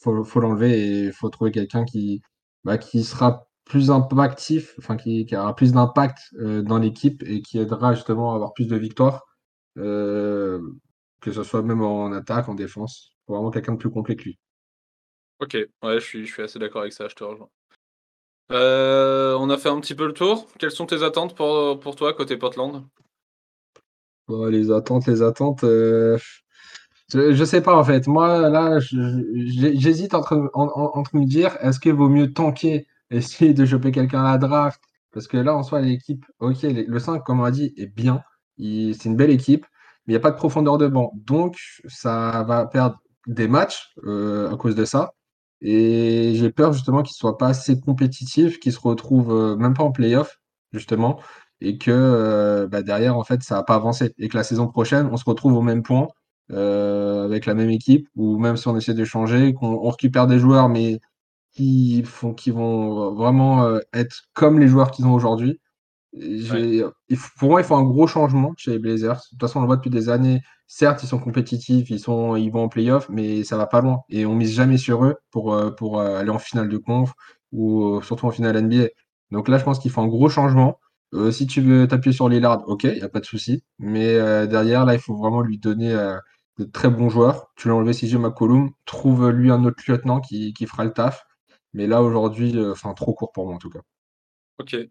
faut, 0.02 0.24
faut 0.24 0.40
l'enlever 0.40 0.80
et 0.80 1.04
il 1.06 1.14
faut 1.14 1.30
trouver 1.30 1.52
quelqu'un 1.52 1.86
qui, 1.86 2.22
bah, 2.66 2.78
qui 2.78 3.04
sera 3.04 3.48
plus 3.64 3.92
impactif, 3.92 4.76
enfin 4.80 4.98
qui, 4.98 5.26
qui 5.26 5.36
aura 5.36 5.56
plus 5.56 5.72
d'impact 5.72 6.18
euh, 6.40 6.62
dans 6.62 6.80
l'équipe 6.80 7.24
et 7.26 7.42
qui 7.42 7.60
aidera 7.60 7.94
justement 7.94 8.34
à 8.34 8.36
avoir 8.36 8.54
plus 8.54 8.68
de 8.68 8.76
victoires, 8.76 9.26
euh, 9.78 10.60
que 11.22 11.32
ce 11.32 11.44
soit 11.44 11.62
même 11.62 11.82
en 11.82 12.12
attaque, 12.12 12.50
en 12.50 12.56
défense. 12.56 13.12
Vraiment 13.28 13.52
quelqu'un 13.52 13.74
de 13.74 13.78
plus 13.78 13.90
complet 13.90 14.16
que 14.16 14.24
lui. 14.24 14.40
OK, 15.40 15.54
ouais, 15.54 16.00
je 16.00 16.06
suis 16.06 16.26
je 16.26 16.34
suis 16.34 16.42
assez 16.44 16.60
d'accord 16.60 16.82
avec 16.82 16.94
ça, 16.94 17.08
je 17.08 17.16
te 17.16 17.24
rejoins. 17.24 17.50
Heu, 18.52 19.36
on 19.40 19.50
a 19.50 19.58
fait 19.58 19.70
un 19.70 19.80
petit 19.80 19.96
peu 19.96 20.06
le 20.06 20.14
tour. 20.14 20.48
Quelles 20.60 20.72
sont 20.72 20.86
tes 20.86 21.04
attentes 21.04 21.36
pour, 21.36 21.80
pour 21.80 21.96
toi 21.96 22.14
côté 22.14 22.38
Portland? 22.38 22.84
Bon, 24.28 24.46
les 24.46 24.72
attentes, 24.72 25.08
les 25.08 25.22
attentes, 25.22 25.64
je 27.14 27.34
je 27.34 27.44
sais 27.44 27.62
pas 27.62 27.76
en 27.78 27.84
fait. 27.84 28.08
Moi 28.08 28.50
là, 28.50 28.80
j'hésite 28.80 30.14
entre 30.14 30.50
en 30.54 30.66
en 30.68 30.92
entre 30.98 31.16
me 31.16 31.26
dire: 31.26 31.58
«Est-ce 31.62 31.80
qu'il 31.80 31.94
vaut 31.94 32.10
mieux 32.10 32.34
tanker, 32.34 32.88
essayer 33.12 33.54
de 33.54 33.66
choper 33.66 33.92
quelqu'un 33.92 34.24
à 34.26 34.32
la 34.34 34.38
draft?» 34.38 34.82
parce 35.14 35.28
que 35.28 35.38
là, 35.38 35.56
en 35.56 35.64
soi, 35.64 35.80
l'équipe, 35.82 36.26
OK, 36.40 36.64
le 36.64 37.00
5 37.00 37.24
comme 37.24 37.40
on 37.40 37.46
a 37.46 37.52
dit, 37.52 37.74
est 37.78 37.86
bien. 37.88 38.22
C'est 38.60 39.06
une 39.06 39.16
belle 39.16 39.30
équipe, 39.32 39.66
mais 40.08 40.14
il 40.14 40.16
y 40.16 40.18
a 40.18 40.20
pas 40.20 40.32
de 40.32 40.36
profondeur 40.36 40.78
de 40.78 40.88
banc. 40.88 41.12
Donc 41.16 41.56
ça 41.88 42.44
va 42.48 42.66
perdre 42.66 42.98
des 43.28 43.48
matchs, 43.48 43.94
heu, 44.04 44.50
à 44.52 44.56
cause 44.58 44.76
de 44.76 44.84
ça 44.86 45.14
et 45.62 46.34
j'ai 46.36 46.52
peur 46.52 46.74
justement 46.74 47.02
qu'ils 47.02 47.16
soient 47.16 47.38
pas 47.38 47.48
assez 47.48 47.80
compétitifs, 47.80 48.60
qu'ils 48.60 48.74
se 48.74 48.80
retrouvent, 48.80 49.32
heu, 49.34 49.56
même 49.56 49.74
pas 49.74 49.84
en 49.84 49.92
play-off, 49.92 50.38
justement 50.74 51.20
et 51.62 51.78
que, 51.78 51.92
heu, 51.92 52.68
bah, 52.68 52.82
derrière, 52.84 53.18
en 53.18 53.24
fait, 53.24 53.42
ça 53.44 53.58
a 53.58 53.64
pas 53.64 53.76
avancé 53.76 54.14
et 54.18 54.28
que 54.28 54.36
la 54.38 54.44
saison 54.44 54.68
prochaine, 54.68 55.08
on 55.12 55.18
se 55.18 55.24
retrouve 55.26 55.54
au 55.54 55.62
même 55.62 55.84
point, 55.84 56.08
heu, 56.52 57.22
avec 57.26 57.46
la 57.46 57.54
même 57.56 57.70
équipe 57.70 58.08
ou 58.16 58.38
même 58.40 58.58
si 58.58 58.68
on 58.68 58.78
essaie 58.78 58.94
de 58.94 59.06
changer, 59.06 59.54
qu'on 59.54 59.68
on 59.68 59.90
récupère 59.90 60.28
des 60.28 60.40
joueurs, 60.40 60.70
mais 60.70 61.00
qui 61.54 62.04
font 62.06 62.34
qui 62.34 62.52
vont 62.52 63.14
vraiment, 63.16 63.66
heu, 63.68 63.84
être 63.94 64.24
comme 64.34 64.60
les 64.60 64.68
joueurs 64.68 64.92
qu'ils 64.92 65.06
ont 65.08 65.14
aujourd'hui. 65.14 65.60
Ouais, 66.14 66.84
pour 67.40 67.50
moi, 67.50 67.62
il 67.62 67.66
faut 67.66 67.76
un 67.76 67.84
gros 67.84 68.08
changement 68.08 68.54
chez 68.58 68.72
les 68.72 68.80
Blazers. 68.80 69.16
De 69.18 69.30
toute 69.32 69.42
façon, 69.42 69.60
on 69.60 69.62
le 69.64 69.68
voit 69.68 69.78
depuis 69.78 69.90
des 69.90 70.10
années. 70.10 70.42
Certes, 70.68 71.04
ils 71.04 71.08
sont 71.08 71.20
compétitifs, 71.20 71.90
ils 71.90 72.00
sont 72.00 72.36
ils 72.38 72.50
vont 72.52 72.64
en 72.64 72.70
play-off, 72.70 73.08
mais 73.10 73.44
ça 73.44 73.58
va 73.58 73.68
pas 73.68 73.82
loin 73.82 74.00
et 74.10 74.26
on 74.26 74.36
mise 74.36 74.54
jamais 74.54 74.78
sur 74.78 75.06
eux 75.06 75.16
pour, 75.32 75.54
heu, 75.56 75.76
pour, 75.76 76.02
aller 76.02 76.30
en 76.32 76.40
finale 76.40 76.70
de 76.70 76.78
conf 76.78 77.14
ou, 77.52 78.02
surtout 78.04 78.28
en 78.28 78.32
finale 78.32 78.58
NBA. 78.58 78.88
Donc 79.32 79.48
là, 79.50 79.58
je 79.58 79.64
pense 79.66 79.80
qu'il 79.80 79.92
faut 79.92 80.02
un 80.02 80.08
gros 80.08 80.30
changement. 80.30 80.80
Si 81.32 81.48
tu 81.48 81.62
veux 81.62 81.88
t'appuyer 81.88 82.14
sur 82.16 82.30
Lillard, 82.30 82.64
OK, 82.68 82.84
il 82.86 82.98
y 82.98 83.02
a 83.04 83.10
pas 83.10 83.20
de 83.22 83.26
souci, 83.26 83.64
mais, 83.80 84.14
derrière, 84.48 84.86
là, 84.86 84.94
il 84.96 85.00
faut 85.00 85.16
vraiment 85.16 85.42
lui 85.42 85.58
donner, 85.60 85.94
de 86.58 86.66
très 86.66 86.90
bons 86.90 87.10
joueurs. 87.10 87.52
Tu 87.56 87.68
l'as 87.68 87.76
enlevé 87.76 87.94
CJ 87.94 88.16
McCollum, 88.18 88.72
trouve, 88.86 89.30
lui 89.30 89.52
un 89.52 89.64
autre 89.66 89.84
lieutenant 89.88 90.22
qui 90.22 90.54
qui 90.54 90.66
fera 90.68 90.86
le 90.86 90.94
taf. 90.94 91.26
Mais 91.74 91.88
là, 91.88 92.02
aujourd'hui, 92.04 92.56
heu, 92.58 92.72
enfin 92.72 92.94
trop 92.94 93.14
court 93.14 93.32
pour 93.34 93.46
moi, 93.48 93.56
en 93.56 93.60
tout 93.60 93.70
cas. 93.70 93.82
OK. 94.58 94.90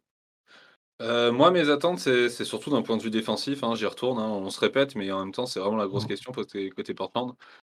Heu, 1.01 1.31
moi, 1.33 1.51
mes 1.51 1.69
attentes, 1.71 1.99
c'est 1.99 2.29
c'est 2.29 2.45
surtout 2.45 2.71
d'un 2.71 2.83
point 2.83 2.97
de 2.97 3.03
vue 3.03 3.11
défensif, 3.11 3.65
hein, 3.65 3.75
j'y 3.75 3.87
retourne, 3.87 4.19
hein, 4.19 4.29
on 4.29 4.49
se 4.51 4.61
répète, 4.61 4.95
mais 4.95 5.11
en 5.13 5.19
même 5.21 5.33
temps, 5.33 5.47
c'est 5.47 5.59
vraiment 5.61 5.77
la 5.77 5.87
grosse 5.89 6.05
Mmh. 6.05 6.09
question 6.09 6.33
côté 6.33 6.71
côté 6.71 6.95
Portland. 6.95 7.35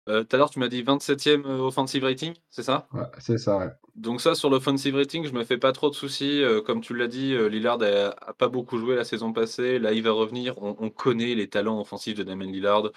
Heu, 0.09 0.25
tout 0.25 0.35
à 0.35 0.39
l'heure, 0.39 0.49
tu 0.49 0.59
m'as 0.59 0.67
dit 0.69 0.83
27e, 0.83 1.45
heu, 1.45 1.59
offensive 1.61 2.03
rating, 2.03 2.33
c'est 2.49 2.63
ça? 2.63 2.89
Ouais, 2.91 3.03
c'est 3.19 3.37
ça, 3.37 3.57
ouais. 3.59 3.69
Donc 3.95 4.19
ça, 4.19 4.35
sur 4.35 4.49
l'offensive 4.49 4.95
rating, 4.95 5.25
je 5.25 5.31
me 5.31 5.45
fais 5.45 5.57
pas 5.57 5.71
trop 5.71 5.89
de 5.89 5.95
soucis, 5.95 6.43
comme 6.65 6.81
tu 6.81 6.93
l'as 6.95 7.07
dit, 7.07 7.33
Lillard 7.49 7.81
a 7.81 8.09
a 8.29 8.33
pas 8.33 8.49
beaucoup 8.49 8.77
joué 8.77 8.95
la 8.95 9.05
saison 9.05 9.31
passée. 9.31 9.79
Là, 9.79 9.93
il 9.93 10.03
va 10.03 10.11
revenir. 10.11 10.57
On 10.61 10.75
on 10.79 10.89
connaît 10.89 11.33
les 11.35 11.49
talents 11.49 11.79
offensifs 11.79 12.15
de 12.17 12.23
Damian 12.23 12.49
Lillard. 12.51 12.91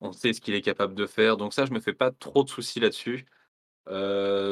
On 0.00 0.12
sait 0.12 0.32
ce 0.32 0.40
qu'il 0.40 0.54
est 0.54 0.62
capable 0.62 0.94
de 0.94 1.06
faire. 1.06 1.36
Donc 1.36 1.54
ça, 1.54 1.64
je 1.66 1.72
me 1.72 1.80
fais 1.80 1.92
pas 1.94 2.10
trop 2.10 2.44
de 2.44 2.48
soucis 2.48 2.80
là-dessus. 2.80 3.26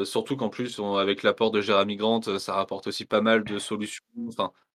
Surtout 0.04 0.36
qu'en 0.36 0.48
plus, 0.48 0.78
avec 0.98 1.22
l'apport 1.22 1.50
de 1.50 1.60
Jerami 1.60 1.96
Grant, 1.96 2.22
ça 2.38 2.54
rapporte 2.54 2.86
aussi 2.86 3.04
pas 3.04 3.20
mal 3.20 3.44
de 3.44 3.58
solutions. 3.58 4.04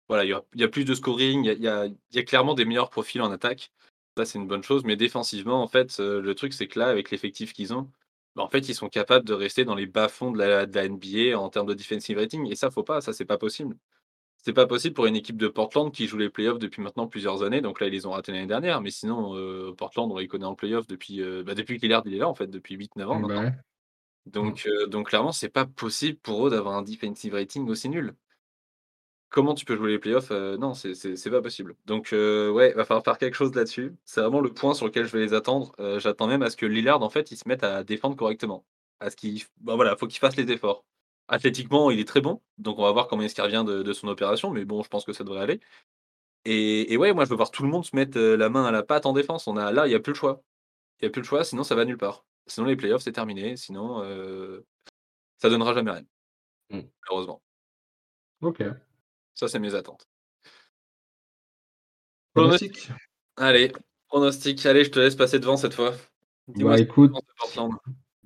Voilà, 0.07 0.23
il 0.25 0.35
y 0.55 0.63
a 0.63 0.67
plus 0.67 0.85
de 0.85 0.93
scoring, 0.95 1.45
il 1.45 1.61
y 1.61 1.67
a 2.19 2.23
clairement 2.23 2.53
des 2.53 2.65
meilleurs 2.65 2.89
profils 2.89 3.21
en 3.21 3.31
attaque. 3.31 3.71
Ça, 4.17 4.25
c'est 4.25 4.39
une 4.39 4.47
bonne 4.47 4.63
chose, 4.63 4.83
mais 4.83 4.95
défensivement, 4.95 5.61
en 5.61 5.67
fait, 5.67 5.99
le 5.99 6.33
truc, 6.33 6.53
c'est 6.53 6.67
que 6.67 6.79
là, 6.79 6.87
avec 6.87 7.11
l'effectif 7.11 7.53
qu'ils 7.53 7.73
ont, 7.73 7.91
bah, 8.35 8.43
en 8.43 8.49
fait, 8.49 8.67
ils 8.69 8.75
sont 8.75 8.89
capables 8.89 9.25
de 9.25 9.33
rester 9.33 9.65
dans 9.65 9.75
les 9.75 9.85
bas-fonds 9.87 10.31
de 10.31 10.37
la 10.39 10.65
de 10.65 10.75
la 10.75 10.87
NBA 10.89 11.37
en 11.37 11.49
termes 11.49 11.67
de 11.67 11.73
defensive 11.73 12.17
rating 12.17 12.49
et 12.49 12.55
ça, 12.55 12.71
faut 12.71 12.83
pas, 12.83 13.01
ça, 13.01 13.13
c'est 13.13 13.25
pas 13.25 13.37
possible. 13.37 13.75
C'est 14.47 14.53
pas 14.53 14.65
possible 14.65 14.95
pour 14.95 15.07
une 15.07 15.17
équipe 15.17 15.35
de 15.35 15.49
Portland 15.49 15.91
qui 15.91 16.07
joue 16.07 16.17
les 16.17 16.29
playoffs 16.29 16.57
depuis 16.57 16.81
maintenant 16.81 17.05
plusieurs 17.07 17.43
années, 17.43 17.59
donc 17.59 17.81
là, 17.81 17.87
ils 17.87 17.91
les 17.91 18.05
ont 18.05 18.11
ratés 18.11 18.31
l'année 18.31 18.45
dernière, 18.47 18.79
mais 18.79 18.91
sinon, 18.91 19.35
heu, 19.35 19.73
Portland, 19.77 20.09
on 20.09 20.17
les 20.19 20.29
connaît 20.29 20.45
en 20.45 20.55
playoffs 20.55 20.87
depuis, 20.87 21.19
heu, 21.19 21.43
bah, 21.43 21.53
depuis 21.53 21.75
que 21.77 21.81
Lillard, 21.81 22.03
il 22.05 22.13
est 22.13 22.17
là, 22.19 22.29
en 22.29 22.33
fait, 22.33 22.47
depuis 22.47 22.75
huit 22.75 22.95
neuf 22.95 23.09
ans 23.09 23.19
Mmh, 23.19 23.25
bah, 23.27 23.35
maintenant. 23.35 23.43
ouais. 23.43 23.51
Donc 24.27 24.65
heu, 24.67 24.87
donc 24.87 25.09
clairement, 25.09 25.31
c'est 25.33 25.49
pas 25.49 25.65
possible 25.65 26.19
pour 26.19 26.47
eux 26.47 26.51
d'avoir 26.51 26.75
un 26.77 26.83
defensive 26.83 27.33
rating 27.35 27.67
aussi 27.69 27.89
nul. 27.89 28.15
Comment 29.29 29.53
tu 29.55 29.65
peux 29.65 29.75
jouer 29.75 29.91
les 29.91 29.99
playoffs? 29.99 30.31
Heu, 30.31 30.57
non, 30.57 30.73
c'est 30.73 31.29
pas 31.29 31.41
possible. 31.41 31.75
Donc 31.85 32.09
ouais, 32.13 32.73
va 32.73 32.85
falloir 32.85 33.03
faire 33.03 33.17
quelque 33.17 33.35
chose 33.35 33.53
là-dessus. 33.53 33.95
C'est 34.05 34.21
vraiment 34.21 34.39
le 34.41 34.53
point 34.53 34.73
sur 34.73 34.85
lequel 34.85 35.05
je 35.05 35.11
vais 35.11 35.19
les 35.25 35.33
attendre. 35.33 35.73
J'attends 35.99 36.27
même 36.27 36.41
à 36.43 36.49
ce 36.49 36.57
que 36.57 36.65
Lillard, 36.65 37.01
en 37.03 37.09
fait, 37.09 37.31
il 37.31 37.37
se 37.37 37.47
mette 37.47 37.63
à 37.63 37.83
défendre 37.83 38.15
correctement. 38.15 38.65
À 38.99 39.09
ce 39.09 39.15
qu'il 39.15 39.43
bah, 39.59 39.75
voilà, 39.75 39.95
faut 39.97 40.07
qu'il 40.07 40.19
fasse 40.19 40.37
les 40.37 40.49
efforts. 40.51 40.85
Athlétiquement, 41.29 41.91
il 41.91 41.99
est 41.99 42.07
très 42.07 42.21
bon, 42.21 42.41
donc 42.57 42.79
on 42.79 42.83
va 42.83 42.91
voir 42.93 43.07
comment 43.07 43.21
est-ce 43.23 43.35
qu'il 43.35 43.43
revient 43.43 43.63
de 43.67 43.83
de 43.83 43.93
son 43.93 44.07
opération, 44.07 44.49
mais 44.51 44.63
bon, 44.65 44.81
je 44.83 44.87
pense 44.89 45.03
que 45.05 45.11
ça 45.13 45.23
devrait 45.25 45.41
aller 45.41 45.59
et 46.45 46.93
et 46.93 46.97
ouais, 46.97 47.13
moi, 47.13 47.25
je 47.25 47.29
veux 47.31 47.35
voir 47.37 47.51
tout 47.51 47.63
le 47.63 47.69
monde 47.69 47.85
se 47.85 47.95
mettre, 47.95 48.17
heu, 48.19 48.35
la 48.37 48.49
main 48.49 48.65
à 48.65 48.71
la 48.71 48.83
pâte 48.83 49.05
en 49.05 49.13
défense. 49.13 49.47
On 49.47 49.57
a 49.57 49.71
là, 49.71 49.87
il 49.87 49.91
y 49.91 49.95
a 49.95 49.99
plus 49.99 50.13
le 50.13 50.17
choix. 50.17 50.43
Il 51.01 51.05
y 51.05 51.07
a 51.09 51.11
plus 51.11 51.21
le 51.21 51.27
choix, 51.27 51.43
sinon 51.45 51.63
ça 51.63 51.75
va 51.75 51.85
nulle 51.85 51.97
part. 51.97 52.25
Sinon 52.47 52.67
les 52.67 52.75
playoffs, 52.77 53.03
c'est 53.03 53.13
terminé, 53.13 53.57
sinon, 53.57 54.03
heu, 54.03 54.65
ça 55.39 55.49
donnera 55.49 55.73
jamais 55.75 55.91
rien, 55.91 56.03
Mmh. 56.71 56.81
malheureusement. 57.03 57.41
OK. 58.41 58.63
Ça, 59.35 59.47
c'est 59.47 59.59
mes 59.59 59.75
attentes. 59.75 60.07
Pronostic? 62.33 62.71
Pronostic? 62.73 62.91
Allez, 63.37 63.71
pronostic. 64.07 64.65
Allez, 64.65 64.83
je 64.85 64.91
te 64.91 64.99
laisse 64.99 65.15
passer 65.15 65.39
devant 65.39 65.57
cette 65.57 65.73
fois. 65.73 65.93
Dis-moi 66.47 66.73
Bah, 66.73 66.79
écoute. 66.79 67.11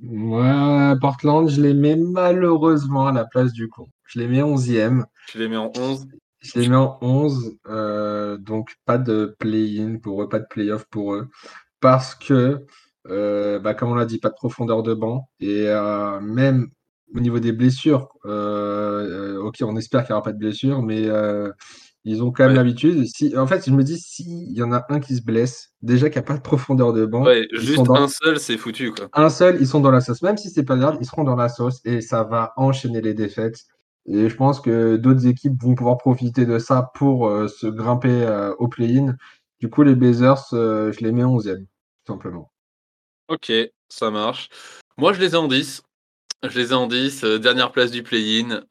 Moi, 0.01 0.95
Portland, 0.99 1.47
je 1.47 1.61
les 1.61 1.73
mets 1.73 1.95
malheureusement 1.95 3.07
à 3.07 3.11
la 3.11 3.25
place 3.25 3.53
du 3.53 3.69
con. 3.69 3.87
Je 4.05 4.19
les 4.19 4.27
mets 4.27 4.41
onzième. 4.41 5.05
Tu 5.27 5.37
les 5.37 5.47
mets 5.47 5.57
en 5.57 5.71
11? 5.77 6.07
Je 6.41 6.59
les 6.59 6.69
mets 6.69 6.75
en 6.75 6.97
11, 7.01 7.55
euh, 7.67 8.37
donc 8.37 8.75
pas 8.85 8.97
de 8.97 9.35
play-in 9.37 9.97
pour 9.99 10.23
eux, 10.23 10.27
pas 10.27 10.39
de 10.39 10.47
play-off 10.49 10.85
pour 10.89 11.13
eux, 11.13 11.29
parce 11.79 12.15
que, 12.15 12.65
euh, 13.09 13.59
bah, 13.59 13.75
comme 13.75 13.91
on 13.91 13.95
l'a 13.95 14.05
dit, 14.05 14.17
pas 14.17 14.29
de 14.29 14.35
profondeur 14.35 14.81
de 14.81 14.95
banc 14.95 15.29
et 15.39 15.67
euh, 15.67 16.19
même 16.19 16.69
au 17.13 17.19
niveau 17.19 17.39
des 17.39 17.51
blessures, 17.51 18.09
ok, 18.23 19.55
on 19.61 19.75
espère 19.75 20.03
qu'il 20.03 20.13
n'y 20.13 20.17
aura 20.17 20.23
pas 20.23 20.33
de 20.33 20.39
blessures, 20.39 20.81
mais 20.81 21.07
ils 22.03 22.23
ont 22.23 22.31
quand 22.31 22.45
même 22.45 22.55
l'habitude. 22.55 23.05
Si, 23.05 23.37
en 23.37 23.45
fait, 23.45 23.63
je 23.65 23.71
me 23.71 23.83
dis, 23.83 23.99
s'il 23.99 24.51
y 24.51 24.63
en 24.63 24.71
a 24.71 24.85
un 24.89 24.99
qui 24.99 25.15
se 25.15 25.21
blesse, 25.21 25.71
déjà 25.81 26.09
qu'il 26.09 26.19
n'y 26.19 26.25
a 26.25 26.27
pas 26.27 26.37
de 26.37 26.41
profondeur 26.41 26.93
de 26.93 27.05
banc, 27.05 27.23
ouais, 27.23 27.47
juste 27.51 27.89
un 27.89 28.07
seul, 28.07 28.39
c'est 28.39 28.57
foutu. 28.57 28.91
Quoi. 28.91 29.09
Un 29.13 29.29
seul, 29.29 29.57
ils 29.59 29.67
sont 29.67 29.79
dans 29.79 29.91
la 29.91 30.01
sauce. 30.01 30.21
Même 30.21 30.37
si 30.37 30.49
c'est 30.49 30.63
pas 30.63 30.77
grave, 30.77 30.97
ils 30.99 31.05
seront 31.05 31.23
dans 31.23 31.35
la 31.35 31.49
sauce 31.49 31.79
et 31.85 32.01
ça 32.01 32.23
va 32.23 32.53
enchaîner 32.57 33.01
les 33.01 33.13
défaites. 33.13 33.65
Et 34.07 34.29
je 34.29 34.35
pense 34.35 34.59
que 34.59 34.95
d'autres 34.97 35.27
équipes 35.27 35.61
vont 35.61 35.75
pouvoir 35.75 35.97
profiter 35.97 36.45
de 36.45 36.57
ça 36.57 36.91
pour 36.95 37.27
euh, 37.27 37.47
se 37.47 37.67
grimper 37.67 38.09
euh, 38.09 38.53
au 38.57 38.67
play-in. 38.67 39.15
Du 39.59 39.69
coup, 39.69 39.83
les 39.83 39.95
Blazers, 39.95 40.41
euh, 40.53 40.91
je 40.91 41.01
les 41.01 41.11
mets 41.11 41.23
en 41.23 41.37
11e, 41.37 41.59
tout 41.59 42.13
simplement. 42.13 42.51
Ok, 43.27 43.51
ça 43.89 44.09
marche. 44.09 44.49
Moi, 44.97 45.13
je 45.13 45.19
les 45.19 45.33
ai 45.33 45.35
en 45.35 45.47
10. 45.47 45.83
Je 46.43 46.60
les 46.60 46.71
ai 46.71 46.73
en 46.73 46.88
10, 46.88 47.23
dernière 47.23 47.71
place 47.71 47.91
du 47.91 48.01
play-in. 48.01 48.63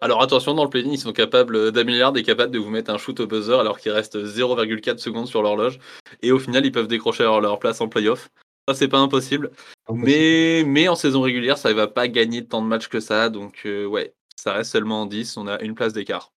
alors 0.00 0.22
attention, 0.22 0.54
dans 0.54 0.64
le 0.64 0.70
play-in, 0.70 0.90
ils 0.90 0.98
sont 0.98 1.12
capables, 1.12 1.72
Damillard 1.72 2.16
est 2.16 2.22
capable 2.22 2.52
de 2.52 2.58
vous 2.58 2.68
mettre 2.68 2.90
un 2.90 2.98
shoot 2.98 3.18
au 3.20 3.26
buzzer 3.26 3.58
alors 3.58 3.78
qu'il 3.78 3.92
reste 3.92 4.16
0,4 4.16 4.98
secondes 4.98 5.26
sur 5.26 5.42
l'horloge. 5.42 5.78
Et 6.20 6.30
au 6.30 6.38
final, 6.38 6.66
ils 6.66 6.72
peuvent 6.72 6.88
décrocher 6.88 7.24
leur, 7.24 7.58
place 7.58 7.80
en 7.80 7.88
play-off. 7.88 8.28
Ça, 8.68 8.74
c'est 8.74 8.88
pas 8.88 8.98
impossible. 8.98 9.50
Mais, 9.90 10.62
mais 10.66 10.88
en 10.88 10.94
saison 10.94 11.22
régulière, 11.22 11.58
ça 11.58 11.70
ne 11.70 11.74
va 11.74 11.88
pas 11.88 12.06
gagner 12.06 12.46
tant 12.46 12.62
de 12.62 12.66
matchs 12.66 12.88
que 12.88 13.00
ça. 13.00 13.28
Donc, 13.28 13.62
ouais, 13.64 14.14
ça 14.36 14.52
reste 14.52 14.72
seulement 14.72 15.02
en 15.02 15.06
10. 15.06 15.36
On 15.36 15.46
a 15.46 15.60
une 15.62 15.74
place 15.74 15.92
d'écart. 15.92 16.32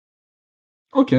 Ok. 0.93 1.15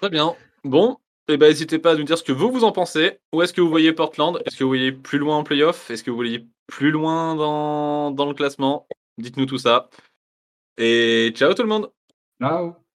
Très 0.00 0.10
bien. 0.10 0.34
Bon, 0.64 0.98
eh 1.28 1.36
ben, 1.36 1.48
n'hésitez 1.48 1.78
pas 1.78 1.92
à 1.92 1.94
nous 1.94 2.04
dire 2.04 2.18
ce 2.18 2.22
que 2.22 2.32
vous, 2.32 2.50
vous 2.50 2.64
en 2.64 2.72
pensez. 2.72 3.18
Où 3.32 3.42
est-ce 3.42 3.52
que 3.52 3.60
vous 3.60 3.70
voyez 3.70 3.92
Portland? 3.92 4.40
Est-ce 4.44 4.56
que 4.56 4.64
vous 4.64 4.70
voyez 4.70 4.92
plus 4.92 5.18
loin 5.18 5.36
en 5.36 5.44
playoff? 5.44 5.90
Est-ce 5.90 6.02
que 6.02 6.10
vous 6.10 6.16
voyez 6.16 6.46
plus 6.66 6.90
loin 6.90 7.34
dans, 7.36 8.26
le 8.26 8.34
classement. 8.34 8.86
Dites-nous 9.18 9.46
tout 9.46 9.58
ça. 9.58 9.88
Et 10.78 11.32
ciao 11.34 11.54
tout 11.54 11.62
le 11.62 11.68
monde. 11.68 11.90
Ciao 12.40 12.85